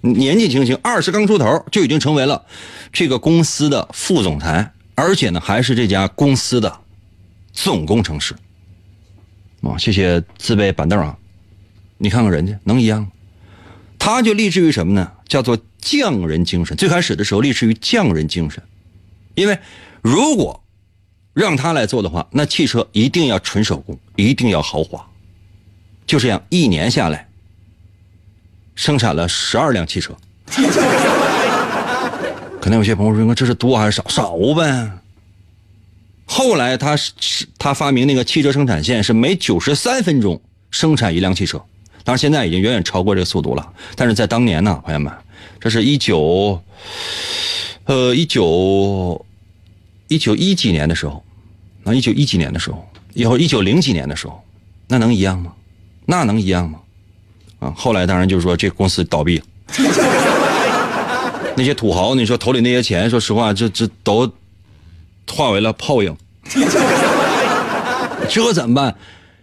[0.01, 2.45] 年纪轻轻，二十刚出头就已经成为了
[2.93, 6.79] 这个公司的副总裁，而且呢还是这家公司的
[7.51, 8.33] 总工程师。
[9.61, 11.17] 啊，谢谢自备板凳啊！
[11.97, 13.09] 你看看人家能一样吗？
[13.97, 15.11] 他就立志于什么呢？
[15.27, 16.77] 叫做匠人精神。
[16.77, 18.63] 最开始的时候立志于匠人精神，
[19.35, 19.59] 因为
[20.01, 20.63] 如果
[21.33, 25.05] 让他来做的话，那汽车一定要纯手工，一定要豪华。
[26.07, 27.27] 就这样，一年下来，
[28.75, 30.15] 生产了十二辆汽车。
[32.61, 34.07] 可能有些朋友说：“这是多还是少？
[34.07, 34.91] 少呗。”
[36.31, 40.39] 后来他是他发明那个汽车生产线是每九十三分钟
[40.69, 41.57] 生产一辆汽车，
[42.03, 43.73] 当然现在已经远远超过这个速度了。
[43.95, 45.11] 但是在当年呢，朋友们，
[45.59, 46.61] 这是一九，
[47.85, 49.25] 呃，一九，
[50.07, 51.23] 一九一几年的时候，
[51.83, 54.39] 那一九一几年的时候，以后一九零几年的时候，
[54.87, 55.51] 那能一样吗？
[56.05, 56.79] 那能一样吗？
[57.57, 59.45] 啊，后来当然就是说这公司倒闭了，
[61.57, 64.31] 那些土豪，你说头里那些钱，说实话，这这都。
[65.33, 66.15] 化为了泡影，
[68.29, 68.95] 这怎么办？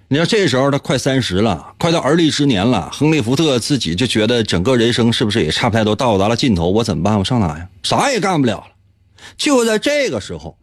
[0.09, 2.88] 你说这时候他快三十了，快到而立之年了。
[2.92, 6.70] 亨利·福特自己就觉得整个人生是不是也差不太多到达了尽头？
[6.70, 7.18] 我怎么办？
[7.18, 7.66] 我上哪呀？
[7.83, 8.66] 啥也干不了了。
[9.37, 10.57] 就在这个时候，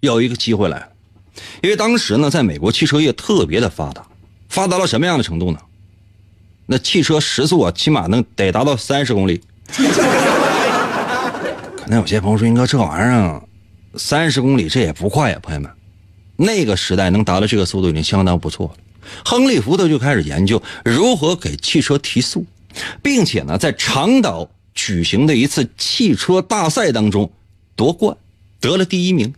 [0.00, 0.88] 有一个机会来了，
[1.62, 4.02] 因为当时呢，在美国汽车业特别的发达，
[4.48, 5.58] 发达到什么样的程度呢？
[6.66, 9.40] 那汽车时速啊，起码能得达到三十公里。
[11.76, 13.40] 可能有些朋友说：“英哥，这玩意儿。”
[13.96, 15.70] 三十公里这也不快呀，朋友们，
[16.36, 18.74] 那个时代能达到这个速度已经相当不错了。
[19.24, 22.46] 亨利·福特就开始研究如何给汽车提速，
[23.02, 27.32] 并且呢，在长岛举行的一次汽车大赛当中
[27.74, 28.16] 夺冠，
[28.60, 29.34] 得了第一名。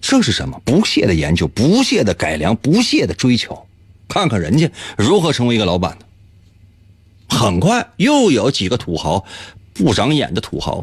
[0.00, 0.62] 这是什么？
[0.64, 3.66] 不懈的研究，不懈的改良，不懈的追求。
[4.08, 7.36] 看看人家如何成为一个老板的。
[7.36, 9.24] 很快又有几个土豪，
[9.74, 10.82] 不长眼的土豪。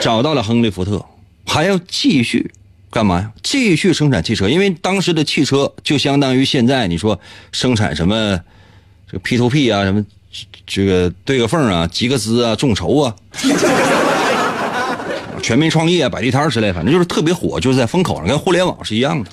[0.00, 1.04] 找到了亨利·福特，
[1.46, 2.50] 还要继续
[2.90, 3.32] 干嘛呀？
[3.42, 7.20] 继续生产汽车，因为当时的汽车就相当于现在你说
[7.52, 8.40] 生产什么
[9.06, 10.04] 这个 P to P 啊，什么
[10.66, 13.14] 这个对个缝啊、集个资啊、众筹啊、
[15.42, 19.30] 全民创业、摆地摊之类，反正就是特别火，就是在风口上，跟互联网是一样的。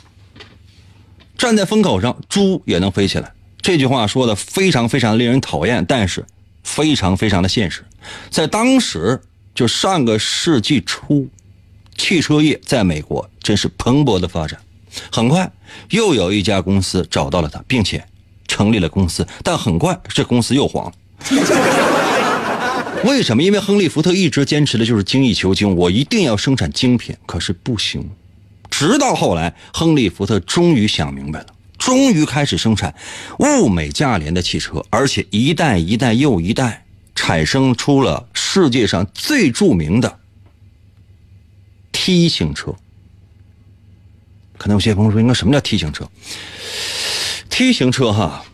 [1.37, 3.31] 站在风口上，猪也能飞起来。
[3.61, 6.25] 这句话说的非常非常令人讨厌，但是
[6.63, 7.83] 非常非常的现实。
[8.29, 9.21] 在当时，
[9.57, 11.27] 就上个世纪初，
[11.97, 14.59] 汽车业在美国真是蓬勃的发展。
[15.11, 15.51] 很快，
[15.89, 18.05] 又有一家公司找到了他，并且
[18.47, 19.27] 成立了公司。
[19.41, 20.93] 但很快，这公司又黄了。
[23.03, 23.41] 为什么？
[23.41, 27.15] 因为亨利·福特一直坚持的就是精益求精，我一定要生产精品。
[27.25, 28.07] 可是不行。
[28.69, 31.47] 直到后来，亨利·福特终于想明白了，
[31.79, 32.93] 终于开始生产
[33.39, 36.85] 物美价廉的汽车，而且一代一代又一代，
[37.17, 40.19] 产生出了世界上最著名的
[41.91, 42.75] T 型车。
[44.55, 46.07] 可能有些朋友说，应该什么叫 T 型车
[47.49, 48.45] ？T 型车哈，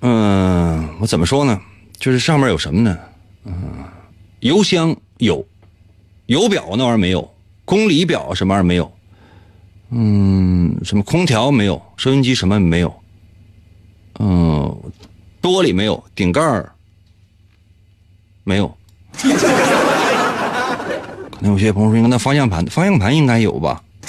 [0.00, 1.58] 嗯，我怎么说呢？
[1.98, 2.98] 就是上面有什么呢？
[3.44, 3.54] 嗯，
[4.40, 5.46] 油箱有，
[6.26, 8.92] 油表那玩意儿没有，公里表什么玩意儿没有。
[9.88, 12.94] 嗯，什么空调没有，收音机什么没有，
[14.18, 14.92] 嗯，
[15.40, 16.71] 玻璃没有，顶盖儿
[18.44, 18.74] 没有。
[21.30, 23.82] 可能有些朋友说，那方向盘，方向盘应该有吧？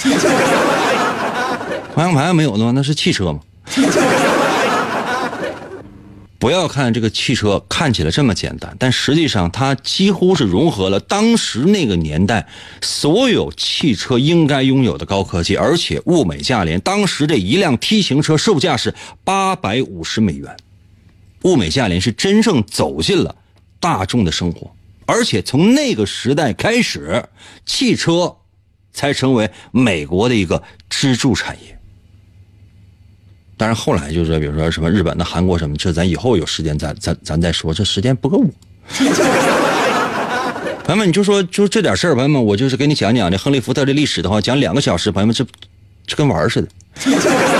[1.94, 3.40] 方向盘没有的话，那是汽车吗？
[6.38, 12.46] 不要看这个汽车看起来这么简单，但实际上它几乎是融合了当时那个年代
[12.82, 16.78] 所有汽车应该拥有的高科技，而且物美价廉。
[16.80, 18.94] 当时这一辆 T 型车售价是
[19.24, 20.54] 八百五十美元，
[21.44, 23.34] 物美价廉是真正走进了
[23.80, 24.70] 大众的生活，
[25.06, 27.24] 而且从那个时代开始，
[27.66, 28.36] 汽车
[28.92, 31.78] 才成为美国的一个支柱产业。
[33.56, 38.44] 但是后来就是，比如说什么日本的、韩国什么，这咱以后有时间咱咱咱再说，这时间不够。
[40.84, 45.46] 朋友们，你就说就这点事儿，朋友们，我就是给你讲讲这亨利·福特的历史的话，讲两个小时，朋友们这
[46.06, 46.68] 这跟玩似的，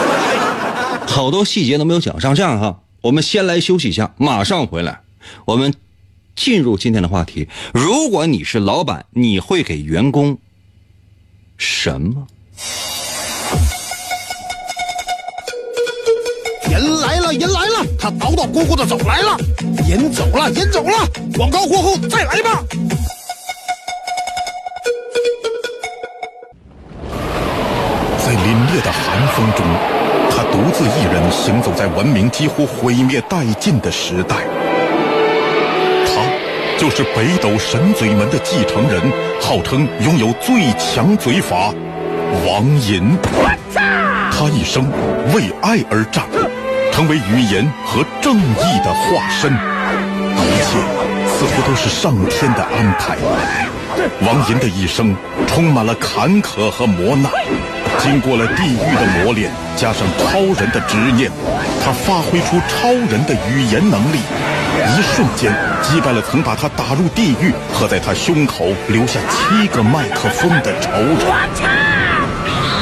[1.06, 2.34] 好多细节都没有讲上。
[2.34, 5.00] 这样哈，我们先来休息一下，马上回来，
[5.46, 5.72] 我们
[6.34, 7.48] 进入今天的话题。
[7.72, 10.38] 如果你是老板，你会给员工
[11.56, 12.26] 什么？
[16.70, 19.36] 人来了，人来了，他捣捣咕咕的走来了，
[19.88, 22.64] 人走了，人走了，广告过后再来吧。
[28.18, 29.64] 在凛冽的寒风中，
[30.30, 34.63] 他独自一人行走在文明几乎毁灭殆尽的时代。
[36.84, 39.00] 他就是北斗神嘴门的继承人，
[39.40, 41.72] 号称拥有最强嘴法——
[42.46, 43.16] 王银。
[44.30, 44.84] 他一生
[45.32, 46.26] 为爱而战。
[46.92, 50.76] 成为语言和正义的化身，一切
[51.26, 53.16] 似乎都是上天的安排。
[54.20, 55.16] 王银的一生
[55.46, 57.32] 充满了坎坷和磨难，
[57.98, 61.30] 经过了地狱的磨练，加上超人的执念，
[61.82, 64.18] 他发挥出超人的语言能力，
[64.86, 71.18] 一瞬间击败了曾把他打入地狱和在他胸口留下七个麦克风的仇人。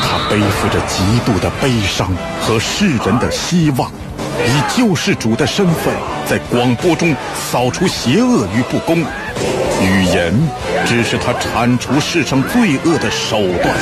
[0.03, 2.11] 他背负着极度的悲伤
[2.41, 3.91] 和世人的希望，
[4.45, 5.95] 以救世主的身份
[6.27, 8.99] 在广播中扫除邪恶与不公。
[9.81, 10.33] 语言
[10.87, 13.75] 只是他铲除世上罪恶的手段，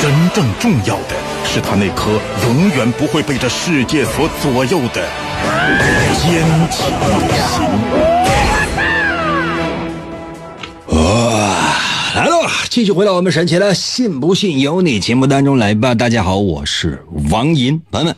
[0.00, 5.06] 真正重要的是他那颗永远不会被这世界所左右的
[6.22, 7.64] 坚强的心。
[12.14, 15.94] 来了，继续回到我们神奇的“信不信由你”节目当中来吧。
[15.94, 18.14] 大家好，我是王银，朋友们，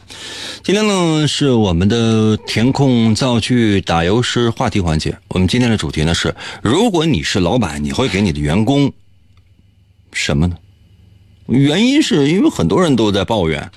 [0.64, 5.16] 今天呢是我们的填空造句打油诗话题环节。
[5.28, 8.92] 我们今天的主题呢是：如果你是老板，你会给你的员工
[10.12, 10.56] 什么呢？
[11.46, 13.70] 原因是因为很多人都在抱怨，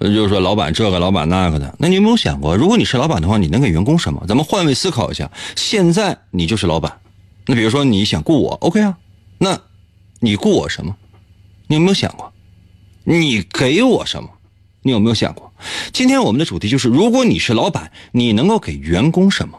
[0.00, 1.74] 就是说老板这个老板那个的。
[1.78, 4.24] 那你有没有想过，如果你是老板的话，你能给员工什么？
[4.28, 7.00] 咱们换位思考一下，现在你就是老板，
[7.46, 8.96] 那比如说你想雇我，OK 啊？
[9.38, 9.58] 那，
[10.20, 10.94] 你雇我什么？
[11.66, 12.32] 你有没有想过？
[13.04, 14.30] 你给我什么？
[14.82, 15.52] 你有没有想过？
[15.92, 19.58] 今天我们的主题就是：如果你是老板，你能够给员工什么？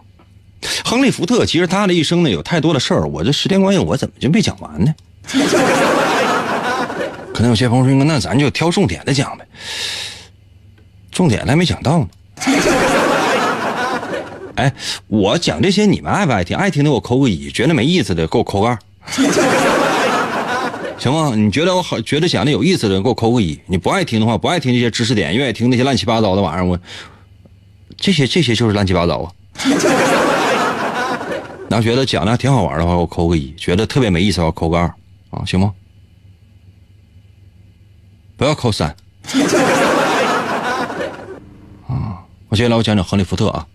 [0.86, 4.95] 亨利·福特其实他的一生呢有太多的事儿，我这时间关系，我怎么就没讲完呢？
[7.39, 9.47] 可能有些朋友说：“那咱就挑重点的讲呗。”
[11.10, 12.06] 重点还没讲到呢。
[14.56, 14.73] 哎，
[15.08, 16.58] 我讲这些你们爱不爱听？
[16.58, 18.78] 爱听的我扣个一，觉得没意思的给我扣个二。
[20.97, 21.32] 行吗？
[21.34, 23.58] 你觉得我好，觉得讲的有意思的，给我扣个一。
[23.67, 26.78] 你不爱听的话，不爱听这些知识点，愿意听那些乱七八糟的玩意儿，我
[27.95, 29.32] 这些这些就是乱七八糟啊。
[31.71, 34.84] 然后觉得讲的还挺好玩的话，我扣个一；觉得特别没意思，我扣个二
[35.30, 35.71] 啊，行吗？
[38.39, 38.95] 不要扣三。
[41.89, 43.67] 啊，我接下来我讲讲亨利福特啊。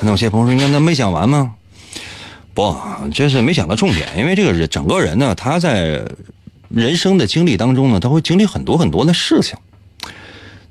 [0.00, 1.54] 那有些朋友说：“你看那没讲完吗？”
[2.54, 2.74] 不，
[3.12, 6.02] 这是没讲到重点，因为这个人整个人呢，他在
[6.70, 9.58] 人生的经历当中呢，他会经历很多很多的事情。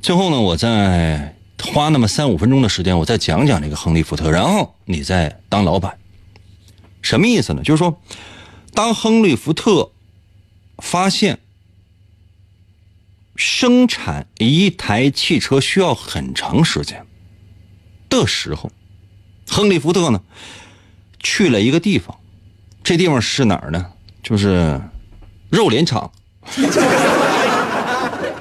[0.01, 1.35] 最后呢，我再
[1.71, 5.95] 花那么三五分钟的时间，我再讲讲这个亨利福特，然后你再当老板，
[7.03, 7.61] 什么意思呢？
[7.61, 8.01] 就是说，
[8.73, 9.91] 当亨利福特
[10.79, 11.37] 发现
[13.35, 17.05] 生产一台汽车需要很长时间
[18.09, 18.71] 的时候，
[19.47, 20.21] 亨利福特呢？
[21.19, 22.15] 去了一个地方，
[22.83, 23.85] 这地方是哪儿呢？
[24.23, 24.79] 就是
[25.49, 26.11] 肉联厂。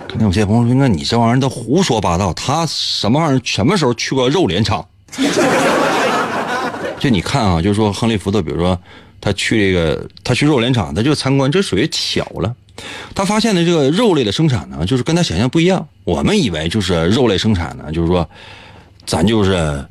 [0.06, 3.40] 肯定有些朋友说：“那你这玩意儿都胡说八道。”他什么玩意儿？
[3.42, 4.86] 什么时候去过肉联厂？
[7.00, 8.80] 就你看啊，就是说亨利福特，比如说
[9.20, 12.54] 他去这个，他去肉联厂，他就参观，这属于巧了。
[13.14, 15.86] 他发现的这个肉类的生产呢，就是跟他想象不一样。
[16.04, 18.28] 我们以为就是肉类生产呢，就是说
[19.06, 19.84] 咱就是。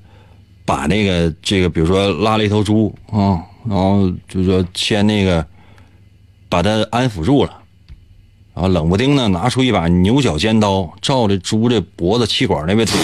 [0.65, 5.45] 把那个这个，比如说拉了一头猪啊，然后就说先那个
[6.47, 7.51] 把它安抚住了，
[8.53, 12.87] 然后冷不丁呢拿出一把牛角尖刀，照着猪的脖子气管那边，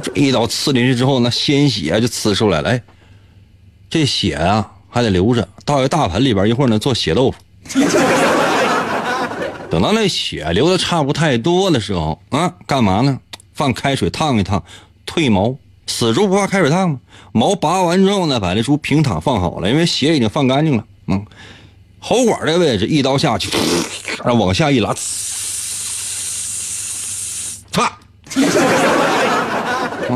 [0.00, 2.70] 这一刀刺进去之后，那鲜血就呲出来了。
[2.70, 2.80] 哎，
[3.90, 7.38] 这血啊还得留着，倒一大盆里边，一会儿呢做血豆腐。
[9.70, 13.18] 等到那血流的差不太多的时候啊，干嘛呢？
[13.54, 14.62] 放开水烫一烫，
[15.06, 15.56] 褪毛。
[15.86, 17.00] 死猪不怕开水烫吗？
[17.32, 20.84] 毛拔完之后呢，把那猪平躺放好了，因为血已经放干净了。
[21.06, 21.24] 嗯，
[21.98, 23.50] 喉管这位置一刀下去，
[24.22, 24.94] 然后往下一拉，
[27.72, 27.98] 啪！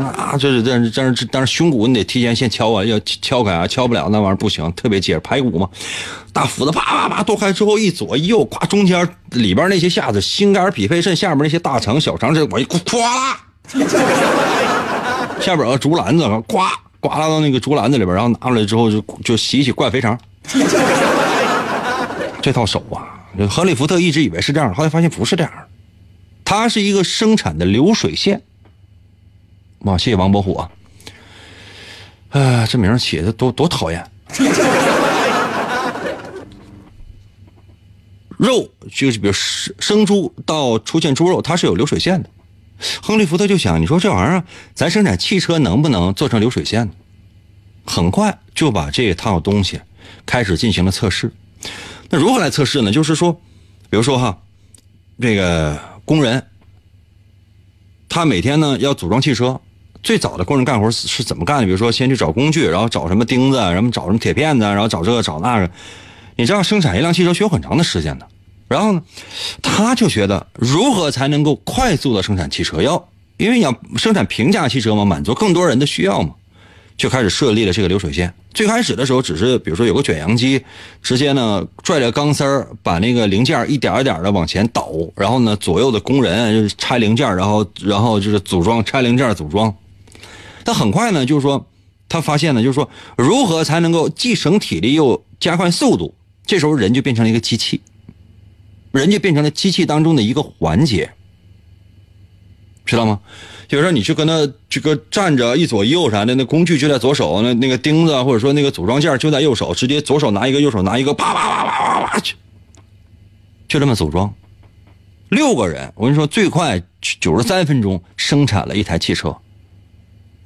[0.03, 5.69] 啊，这是这是这是，但是胸骨你得提前先敲啊，要敲开啊，敲不了那玩意儿不行，特别结实，排骨嘛。
[6.33, 13.39] 大斧子啪啪啪剁开之后，一左一右，咵中间里边那些下子，心肝脾肺肾下面那些大肠小肠，这我一咵啦，
[15.39, 16.41] 下边有个竹篮子，咵
[16.99, 20.17] 刮拉到那个竹篮子里边，然后拿出来之后就就洗洗灌肥肠。
[22.41, 25.51] 这套手啊，亨利福特一直以为是这样，后来发现不是这样，
[26.45, 28.41] 它是一个生产的流水线。
[29.79, 30.71] 哇，谢谢王伯虎啊！
[32.29, 34.09] 哎，这名起的多多讨厌。
[38.37, 42.29] 肉就是比如生生猪到出现猪肉，它是有流水线的。
[43.01, 44.43] 亨利福特就想，你说这玩意儿，
[44.75, 46.93] 咱生产汽车能不能做成流水线呢？
[47.85, 49.79] 很快就把这套东西
[50.25, 51.31] 开始进行了测试。
[52.09, 52.91] 那如何来测试呢？
[52.91, 53.33] 就是说，
[53.89, 54.37] 比如说哈，
[55.19, 56.45] 这个工人，
[58.07, 59.59] 他每天呢要组装汽车。
[60.07, 61.65] 最早的工人干活是怎么干的？
[61.65, 65.69] 比如说，先去找工具，然后找什么钉子，然后找什么铁片子，然后找这个找那个。
[66.37, 68.25] 你知道生产一辆汽车需要很长的时间的。
[68.69, 69.01] 然后呢，
[69.61, 72.81] 他就觉得如何才能够快速的生产汽车？
[72.81, 76.35] 要因为你要生产平价汽车嘛，满足更多人的需要嘛，
[76.95, 78.33] 就开始设立了这个流水线。
[78.53, 80.63] 最开始的时候，只是比如说有个卷扬机，
[81.03, 89.75] 直接呢拽着钢丝儿，把那个零件一点一点的往前倒，然后呢左右的工人就是拆零件，然后然后就是组装拆零件组装。
[90.67, 91.65] 但很快呢，就是说，
[92.09, 96.13] 他发现呢，就是说，如何才能够既省体力又加快速度？
[96.45, 97.79] 这时候人就变成了一个机器，
[98.91, 101.09] 人就变成了机器当中的一个环节，
[102.85, 103.21] 知道吗？
[103.69, 112.35] 就是说，你去跟他这个站着，一左一右啥的，那工具就在左手，那那个钉子或者说那个组装件就在右手，直接左手拿一个，右手拿一个，啪啪啪啪啪啪去，
[113.69, 114.33] 就这么组装。
[115.29, 116.83] 六个人，我跟你说，最快
[117.21, 119.33] 九十三分钟生产了一台汽车。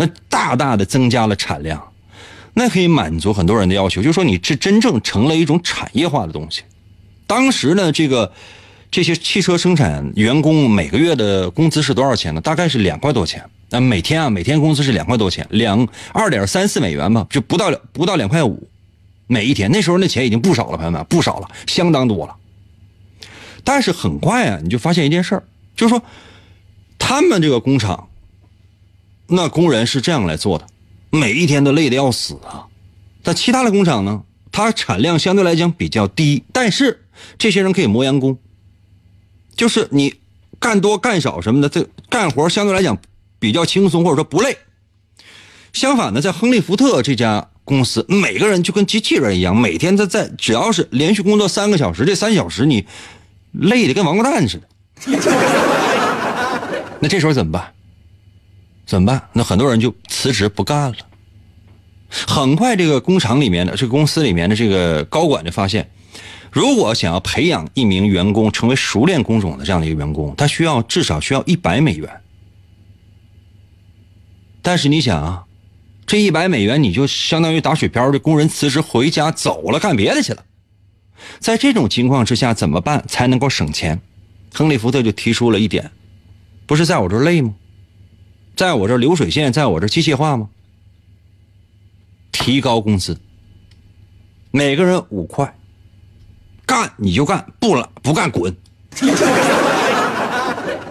[0.02, 1.80] 那大大的增加了产量，
[2.56, 4.02] 那可以满足很多人的要求。
[4.02, 6.64] 就是说，你这真正成了一种产业化的东西。
[7.28, 8.34] 当时呢，这个
[8.90, 12.42] 这些汽车生产员工每个月的工资是多少钱呢？
[12.42, 13.46] 大概是两块多钱。
[13.70, 18.68] 那每天啊，每天工资是两块多钱，两二点三四美元吧，就不到不到两块五，
[19.28, 19.72] 每一天。
[19.72, 22.36] 那时候那钱已经不少了，朋友们，不少了，相当多了。
[23.64, 25.44] 但是很快啊，你就发现一件事儿，
[25.76, 26.02] 就是说，
[26.98, 28.08] 他们这个工厂。
[29.34, 30.68] 那工人是这样来做的，
[31.10, 32.68] 每一天都累得要死啊。
[33.24, 37.06] 但其他的工厂呢，它产量相对来讲比较低，但是
[37.38, 38.38] 这些人可以磨洋工，
[39.56, 40.16] 就是你
[40.60, 42.98] 干多干少什么的，这干活相对来讲
[43.40, 44.58] 比较轻松，或者说不累。
[45.72, 52.86] 相反呢，在亨利福特这家公司每个人就跟机器人一样，每天他在只要是连续工作三个小时，这三小时你
[53.54, 54.68] 累的跟王八蛋似的。
[57.00, 57.74] 那这时候怎么办？
[58.92, 59.30] 怎么办？
[59.32, 60.98] 那很多人就辞职不干了。
[62.10, 65.90] 很快，这个工厂里面的这个公司里面的这个高管就发现，
[66.52, 72.10] 如果想要培养一名员工成为熟练工种的这样的一个员工，他需要至少需要一百美元。
[74.62, 75.46] 但是你想啊，
[76.06, 80.44] 这一百美元你就相当于打水漂的工人辞职回家走了干别的去了。
[81.40, 84.02] 在这种情况之下，怎么办才能够省钱？
[84.54, 85.92] 亨利·福特就提出了一点，
[86.66, 87.54] 不是在我这累吗？
[88.56, 90.50] 在我这流水线，在我这机械化吗？
[92.32, 93.20] 提高工资，
[94.52, 95.54] 每个人五块，
[96.66, 98.56] 干你就干，不了不干滚。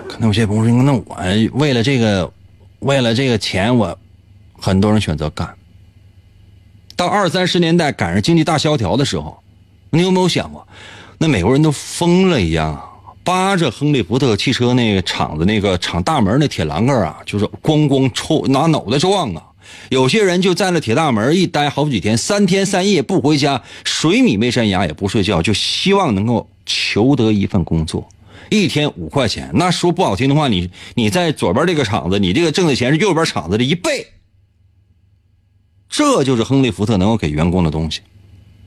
[0.09, 1.05] 可能有些朋友说，那我
[1.53, 2.33] 为了这个，
[2.81, 3.99] 为了这个钱，我
[4.59, 5.57] 很多人选择干。
[6.97, 9.43] 到二三十年代赶上经济大萧条的时候，
[9.91, 10.67] 你有没有想过，
[11.19, 12.90] 那美国人都疯了一样啊，
[13.23, 19.47] 扒着亨利·福特汽车那个厂子那个厂大门那铁栏杆啊，就是咣咣抽，拿脑袋撞啊。
[19.91, 28.09] 有些人就在那铁大门一待好几天，三天三夜不回家，水米未山崖也不睡觉，就希望能够求得一份工作，
[28.49, 29.51] 一天五块钱。
[29.55, 34.07] 那说不好听的话，你你在左边这个厂子，你这个挣的钱是右边厂子的一倍。
[35.89, 38.01] 这就是亨利·福特能够给员工的东西，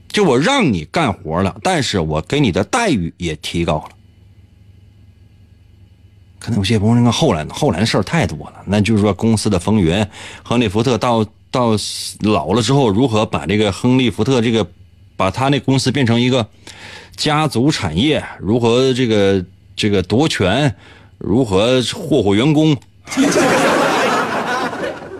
[0.09, 3.89] 就我让你干活了，但是我给你的待遇也提高了。
[6.43, 10.05] 可能有些朋友，那个后来后来的事儿太多了，那就是说公司的风云，
[10.43, 11.69] 亨利·福特到到
[12.19, 14.67] 老了之后，如何把这个亨利·福特这个
[15.15, 16.45] 把他那公司变成一个
[17.15, 20.75] 家族产业，如何这个这个夺权，
[21.17, 22.75] 如何霍霍员工，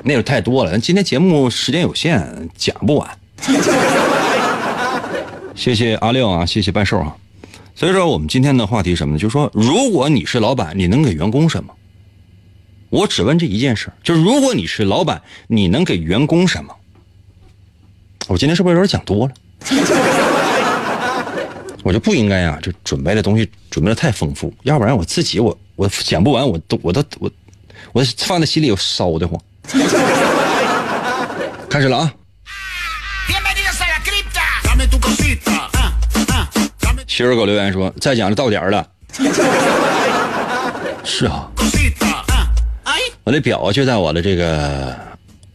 [0.04, 0.78] 那个太多了。
[0.78, 3.10] 今天节目时间有限，讲不完。
[5.56, 7.16] 谢谢阿六啊，谢谢半寿啊。
[7.76, 9.20] 所以说，我们今天的话题什么呢？
[9.20, 11.74] 就是说，如果你是老板，你能给员工什么？
[12.90, 16.76] 我只问这一件事，就是如果你是老板，你能给员工什么？
[18.28, 19.34] 我今天是不是有点讲多了？
[21.84, 27.30] 我就不应该呀，就准备的东西准备的太丰富，要不然我自己我我讲不完，我都我都我
[27.92, 29.42] 我放在心里又烧的慌。
[31.70, 32.14] 开始了啊！
[37.16, 38.88] 七儿狗留言说：“再讲就到点了。
[41.06, 41.48] ”是啊，
[43.24, 44.98] 我的表就在我的这个，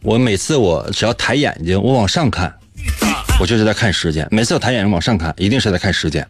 [0.01, 2.55] 我每次我只要抬眼睛，我往上看，
[3.41, 4.25] 我就是在看时间。
[4.31, 6.25] 每次我抬眼睛往上看，一定是在看时间。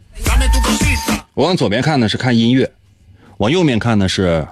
[1.35, 2.71] 我往左边看呢是看音乐，
[3.37, 4.47] 往右面看呢是，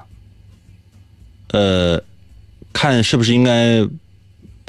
[1.54, 2.00] 呃，
[2.72, 3.80] 看是不是应该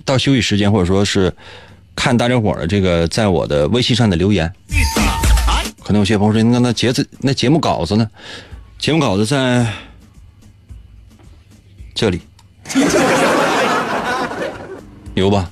[0.07, 1.31] 到休息时间，或者说是
[1.95, 4.51] 看大家伙的这个在我的微信上的留言。
[5.89, 8.07] 可能有些朋友说：“那那节子那节目稿子呢？
[8.79, 9.67] 节目稿子在
[11.95, 12.21] 这里，
[15.17, 15.51] 牛吧？”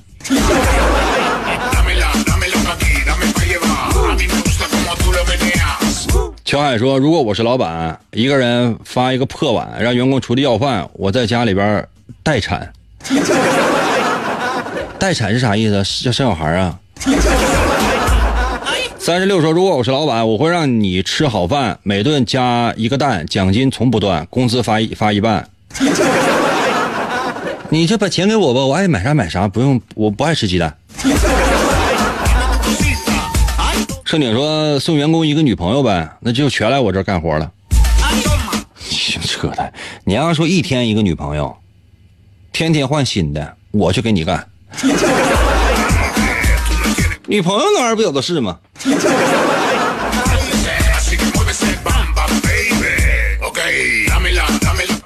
[6.45, 11.83] 乔海说：“如果我是老板，一个人发一个破碗，让员工出去要饭，我在家里边
[12.21, 12.71] 待产。
[14.99, 16.05] 待产是啥意思？
[16.05, 16.77] 要生小孩啊？”
[19.07, 25.49] 三十六说：“如果我是老板，我会让你吃好饭，每顿加一个蛋，奖金从不断，工资发一发一半。
[27.71, 30.75] 你这把钱给我吧，我爱买啥买啥，不用，我不爱吃鸡蛋。”
[34.03, 37.49] 盛景说：“送员工一个女朋友呗，那就全来我这儿干活了。
[39.23, 39.71] ”扯淡！
[40.03, 41.55] 你要说一天一个女朋友，
[42.51, 44.45] 天天换新的，我就给你干。
[47.29, 48.57] 女朋友那玩意儿不有的是吗？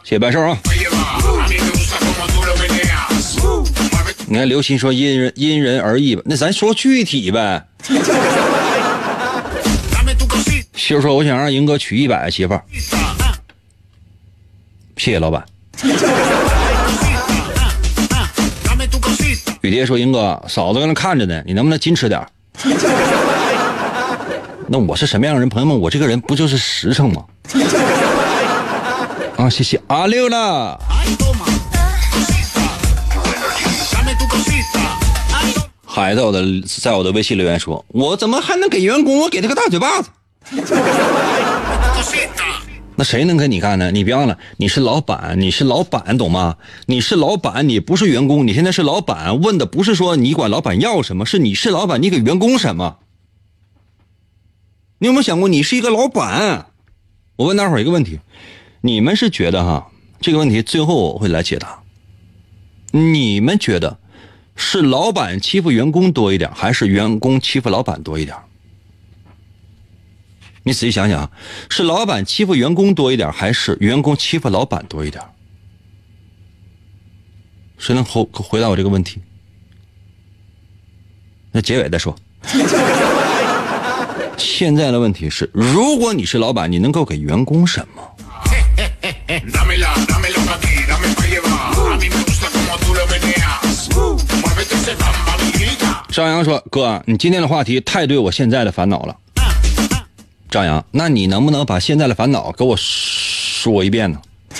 [0.04, 0.58] 谢谢白寿啊！
[4.28, 7.66] 你看刘鑫说因人因人而异吧，那咱说具体呗。
[10.76, 12.64] 媳妇说我想让英哥娶一百个媳妇儿，
[14.98, 15.44] 谢谢老板。
[19.72, 22.22] 雨蝶说：“英哥，嫂子搁那看着呢，你能不能矜持点
[24.68, 25.48] 那我是什么样的人？
[25.48, 27.24] 朋友们，我这个人不就是实诚吗？
[29.38, 30.78] 啊，谢谢阿六了。
[35.86, 36.44] 还在我的
[36.82, 39.20] 在我的微信留言说：“我怎么还能给员工？
[39.20, 40.10] 我给他个大嘴巴子。”
[42.96, 43.90] 那谁能跟你干呢？
[43.92, 46.58] 你别忘了，你是老板，你是老板，懂吗？
[46.86, 49.42] 你是老板，你不是员工，你现在是老板。
[49.42, 52.98] 问的不是说你管老板要什么，是你是老板，你给员工什么？
[55.00, 56.68] 你有没有想过，你是一个老板？
[57.38, 58.20] 我问大伙一个问题，
[58.82, 59.90] 你们是觉得哈
[60.20, 61.82] 这个问题最后我会来解答。
[62.92, 63.98] 你们觉得
[64.56, 68.38] 是老板欺负员工多一点，还是员工欺负老板多一点？
[70.64, 71.32] 你仔细想想，
[71.70, 75.24] 是老板欺负员工多一点，还是员工欺负老板多一点？
[77.78, 79.20] 谁能回回答我这个问题？
[81.52, 82.16] 那结尾再说。
[84.38, 88.16] 现在的问题是，如果你是老板，你能够给员工什么？
[96.12, 99.16] 张扬说：“哥，你今天的话题太对我现在的烦恼了。”
[100.52, 104.20] 张扬，那你能不能把现在的烦恼给我说一遍呢？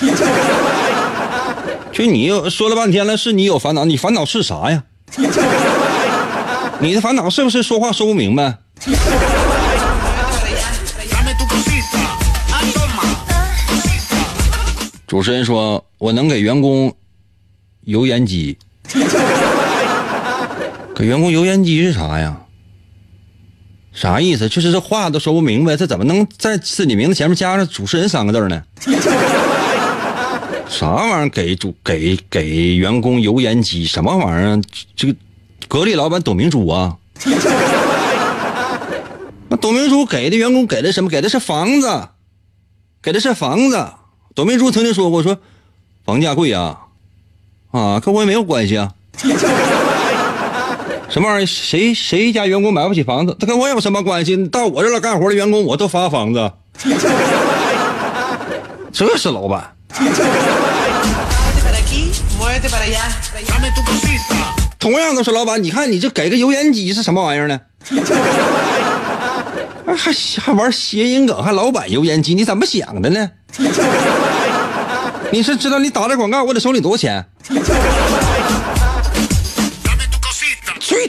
[1.92, 4.84] 就你又说了半天了，是你有烦恼，你烦恼是啥呀？
[6.80, 8.56] 你的烦恼是不是说话说不明白？
[15.06, 16.94] 主持人说：“我能给员工
[17.82, 18.56] 油烟机，
[20.96, 22.34] 给员工油烟机是啥呀？
[23.92, 24.48] 啥意思？
[24.48, 28.62] 就是这话都说不明白，这怎么能在自己名字前面加上主持人三个字呢？
[30.68, 31.28] 啥玩意儿？
[31.28, 33.84] 给主给给员工油烟机？
[33.84, 34.60] 什么玩意儿？
[34.96, 35.14] 这个
[35.68, 36.96] 格力老板董明珠啊？
[39.48, 41.10] 那董明珠给的员工给的什么？
[41.10, 42.08] 给的是房子，
[43.02, 43.86] 给的是房子。”
[44.34, 45.36] 董明珠曾经说过：“说
[46.06, 46.78] 房价贵啊，
[47.70, 48.94] 啊，跟我也没有关系啊。
[51.12, 51.46] 什么玩意儿？
[51.46, 53.36] 谁谁家员工买不起房子？
[53.38, 54.34] 他跟我有什么关系？
[54.46, 56.50] 到我这来干活的员工，我都发房子。
[58.90, 59.76] 这是老板。
[64.78, 67.60] 同样都是老板，你看你这给个油烟机是什么玩意儿呢？
[69.94, 70.10] 还
[70.40, 73.30] 还玩谐音梗，还老板油烟机，你怎么想的呢？”
[75.30, 77.26] 你是知道你打这广告我得收你多少钱？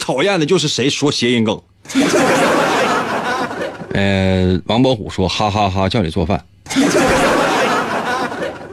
[0.04, 1.62] 最讨厌的就是谁说谐音梗。
[3.94, 6.44] 呃，王伯虎说哈哈哈叫你做饭。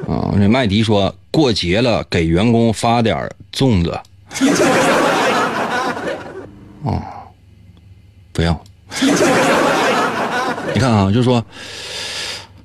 [0.09, 3.97] 啊，那麦迪说过节了给员工发点粽子。
[6.83, 7.01] 哦，
[8.33, 8.61] 不要。
[10.75, 11.45] 你看啊，就是说，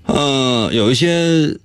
[0.07, 1.55] 嗯，有一些。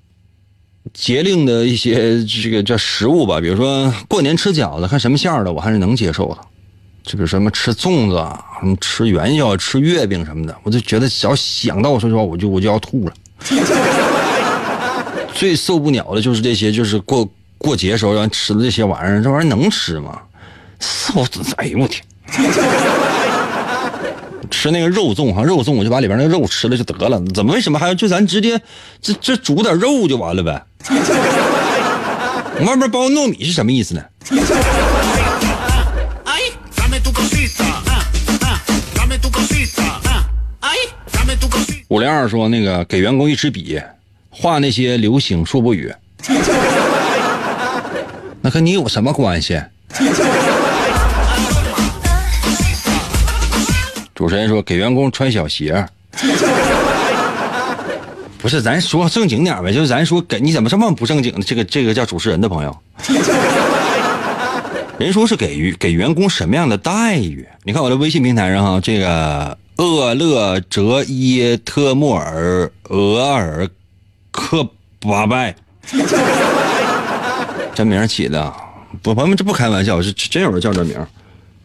[0.94, 6.38] 节令的一些这个叫食物吧，比如说过年吃饺子，看什么馅儿的，我还是能接受的。
[7.02, 13.14] 就比如什么吃粽子啊，什么吃元宵、吃月饼什么的，我就觉得只要想到，我说实话，我就我就要吐了。
[15.34, 20.20] 最受不了的就是这些，就是过过节时候让吃的这些玩意儿，这玩意儿能吃吗？
[21.14, 21.26] 我
[21.56, 22.02] 哎呦我天！
[24.50, 28.60] 吃那个肉粽哈，肉粽我就把里边那个肉吃了就得了，怎么为什么还要就咱直接
[29.00, 30.62] 这这煮点肉就完了呗？
[32.66, 34.02] 外面包糯米是什么意思呢？
[41.90, 43.82] 五零二说那个给员工一支笔，
[44.30, 45.92] 画那些流星数不语，
[48.40, 49.60] 那和你有什么关系？
[54.14, 55.84] 主持人说：“给员工穿小鞋，
[58.38, 59.72] 不是咱说正经点呗？
[59.72, 61.42] 就是咱说给你怎么这么不正经的？
[61.42, 62.76] 这个这个叫主持人的朋友，
[64.96, 67.44] 人说是给予给员工什么样的待遇？
[67.64, 73.66] 你看我的微信平台上哈，这个厄勒哲伊特莫尔额尔
[74.30, 74.68] 克
[75.00, 75.56] 巴拜，
[77.74, 78.54] 这名起的，
[79.00, 80.94] 不朋友们这不开玩笑，是真有人叫这名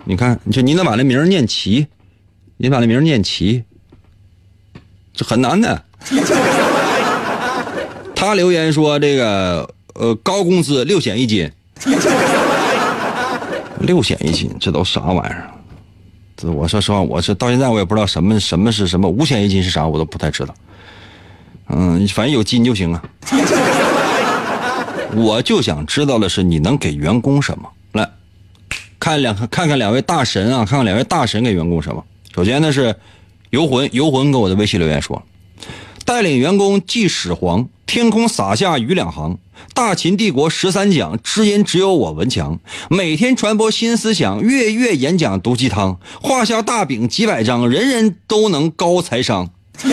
[0.06, 1.88] 你看，就你能把那名念齐。”
[2.58, 3.66] 你把那名念齐，
[5.14, 5.84] 这很难的。
[8.16, 11.52] 他留言说：“这个呃，高工资六险一金，
[13.82, 15.52] 六险一金，这都啥玩意儿？
[16.52, 20.54] 我说实话，我是到现在我也不知道什么什么是什么五险一金是啥，我都不太知道。
[21.70, 23.04] 嗯，反正有金就行啊。
[25.16, 27.70] 我就想知道的是，你能给员工什么？
[27.94, 28.10] 来
[29.00, 32.04] 看两看看两位大神啊，看看两位大神给员工什么。”
[32.36, 32.96] 首先呢是，
[33.50, 35.24] 游魂游魂给我的微信留言说，
[36.04, 39.38] 带领员工祭始皇，天空洒下雨两行，
[39.74, 49.50] 大秦帝国十三讲，知音只有我文强，每天传播新思想，月月演讲毒鸡汤，画下大饼几百张，人人都能高财商。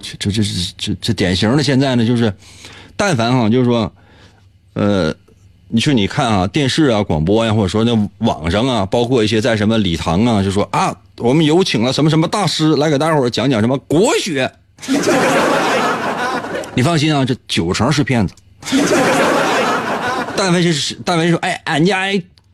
[0.00, 0.42] 这这这
[0.76, 2.34] 这这典型的现在呢，就是，
[2.96, 3.92] 但凡哈，就是说，
[4.74, 5.14] 呃，
[5.68, 14.50] 你说你看啊，电视啊、广播呀、或者说那网上啊，包括一些在什么礼堂啊，就说啊，我们有请了什么什么大师来给大伙儿讲讲什么国学。
[16.74, 18.34] 你放心啊，这九成是骗子。
[20.36, 22.00] 但凡是但凡说，哎，俺家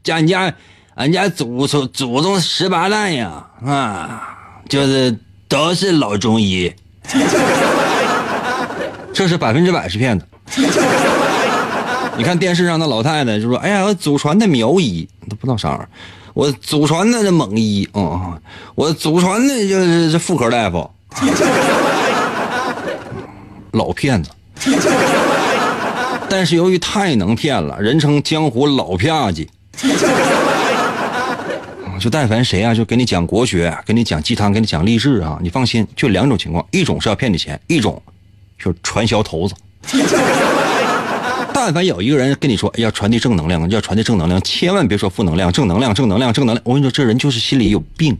[0.08, 0.52] 俺家
[0.94, 4.22] 俺家祖祖祖宗十八代呀，啊，
[4.68, 5.16] 就是
[5.46, 6.72] 都是老中医，
[9.12, 10.26] 这是百分之百是骗子。
[12.16, 15.88] 你看电视上的老太太就说：“哎呀，我祖传的苗医，都不知道啥玩意儿。
[16.34, 18.40] 我祖传的猛医，嗯，
[18.74, 20.90] 我祖传的就是这妇科大夫，
[23.72, 24.30] 老骗子。
[26.28, 29.46] 但是由于太能骗了，人称江湖老骗子。
[31.98, 38.00] 就但凡谁啊，就给你讲国学，给你讲鸡汤，给你讲励志啊，你放心，就两种情况：一种是要骗你钱，一种
[38.56, 39.54] 就是传销头子。
[41.52, 46.62] 但凡有一个人跟你说要传递正能量，要传递正能量，千万别说负能量，正能量，正能量，正能量。
[46.64, 48.16] 我跟你说，这人就是心里有病。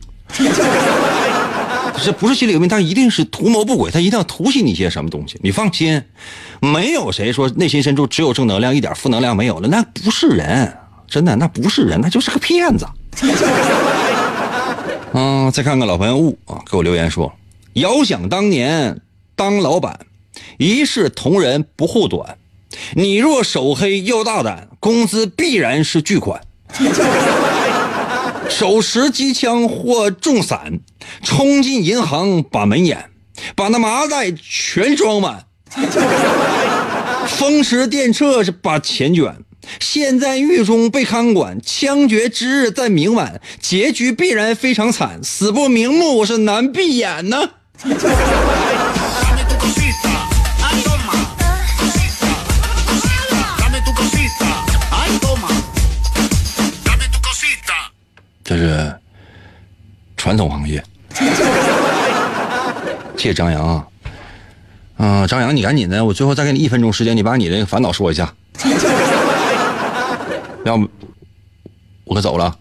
[2.04, 5.38] 这不是心理有病，他一定是图谋不轨，他一定要图袭你些什么东西。
[5.42, 6.02] 你放心，
[6.60, 10.76] 没有谁说内心深处只有正能量，一点负能量没有了，那不是人，
[11.06, 12.86] 真的，那不是人，那就是个骗子。
[15.12, 17.32] 嗯， 再看看老朋友雾啊，给我留言说：
[17.74, 19.00] 遥想当年
[19.34, 19.98] 当老板，
[20.58, 22.38] 一视同仁不护短，
[22.94, 26.40] 你若手黑又大胆，工资必然是巨款。
[28.48, 30.80] 手持机枪或重伞，
[31.22, 33.10] 冲进银行把门掩，
[33.54, 35.44] 把那麻袋全装满。
[37.28, 39.36] 风驰电掣是把钱卷，
[39.78, 47.50] 陷在狱中被看管，枪决之日在明晚，结局必然非常惨，死不瞑目是难闭眼呢。
[58.48, 58.90] 这是
[60.16, 60.82] 传统行业。
[63.14, 63.86] 谢谢张扬啊，
[64.96, 68.32] 啊、张扬，你赶紧的，我最后再给你一分钟时间，你把你的烦恼说一下，
[70.64, 70.88] 要不
[72.04, 72.56] 我可走了。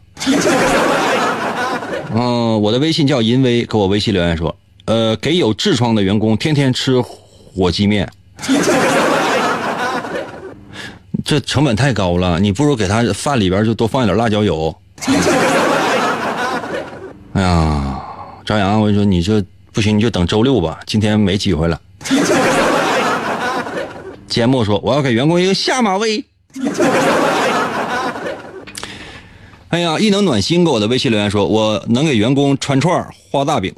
[2.13, 8.11] 嗯、我的微信叫银威，给我微信留言说，呃，给有痔疮的员工天天吃火鸡面，
[11.23, 14.75] 这成本太高了，你不如给他饭里边就多放一点辣椒油。
[17.38, 18.01] 哎呀，
[18.43, 21.79] 张扬，我跟你说，你这不行，你就等周六吧，今天没机会了。
[24.27, 26.25] 缄默说：“我要给员工一个下马威。”
[29.69, 33.71] 哎呀，一能暖心给我的微信留言说：“我能给员工穿串儿画大饼。”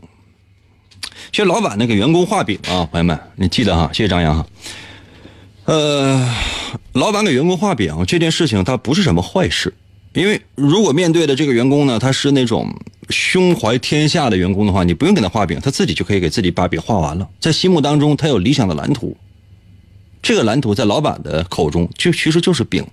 [1.29, 4.45] 其实老板呢给员工画饼啊，朋友们，你记得哈，谢谢张扬哈。
[5.65, 6.33] 呃，
[6.93, 9.73] 老板给员工画饼这件事情，它不是什么坏事，
[10.13, 12.73] 因为如果面对的这个员工呢，他是那种
[13.09, 17.27] 胸怀天下的员工的话，你不用给他画饼，他自己就可以给自己把饼画完了。
[17.39, 19.17] 在心目当中，他有理想的蓝图，
[20.21, 22.85] 这个蓝图在老板的口中就其实就是饼。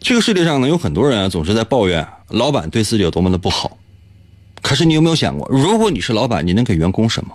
[0.00, 3.78] 这个世界上呢，有很多人啊，总是在抱怨老板对自己有多么的不好。
[4.60, 7.34] 可是你有没有想过，如果你是老板，你能给员工什么？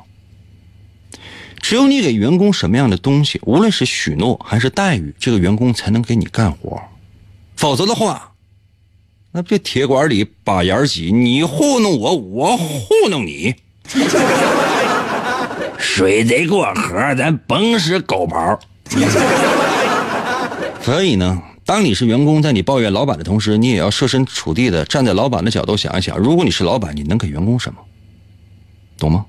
[1.59, 6.81] 只有你给员工什么样的东西，无论是许诺还是待遇，这个员工才能给你干活。
[7.57, 8.31] 否则的话，
[9.37, 13.53] 那别铁管里把眼挤，你糊弄我，我糊弄你。
[15.77, 18.57] 水贼过河，咱甭使狗刨。
[20.81, 27.79] 所以呢，当你是员工，在你抱怨老板的同时，你也要设身处地的站在老板的角度想一想，如果你是老板，你能给员工什么？
[28.97, 29.27] 懂吗？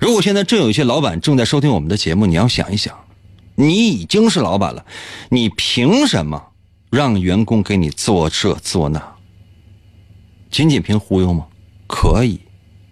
[0.00, 2.96] 如果现在正有一些老板正在收听我们的节目，你要想一想，
[3.56, 4.84] 你已经是老板了，
[5.30, 6.40] 你凭什么
[6.90, 9.02] 让员工给你做这做那？
[10.52, 11.48] 仅仅凭忽悠吗？
[11.88, 12.40] 可以，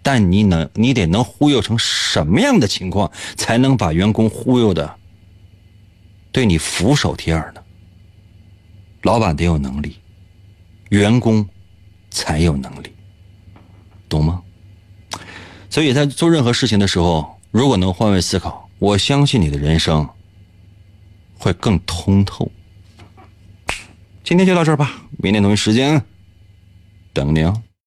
[0.03, 4.95] 但你能，你得能忽悠成什么样的情况，才能把员工忽悠的
[6.31, 7.61] 对你俯首帖耳呢？
[9.03, 9.97] 老板得有能力，
[10.89, 11.47] 员工
[12.09, 12.91] 才有能力，
[14.09, 14.41] 懂吗？
[15.69, 20.07] 所以在做任何事情的时候，如果能换位思考，我相信你的人生
[21.37, 22.51] 会更通透。
[24.23, 26.03] 今天就到这儿吧，明天同一时间
[27.13, 27.61] 等你哦。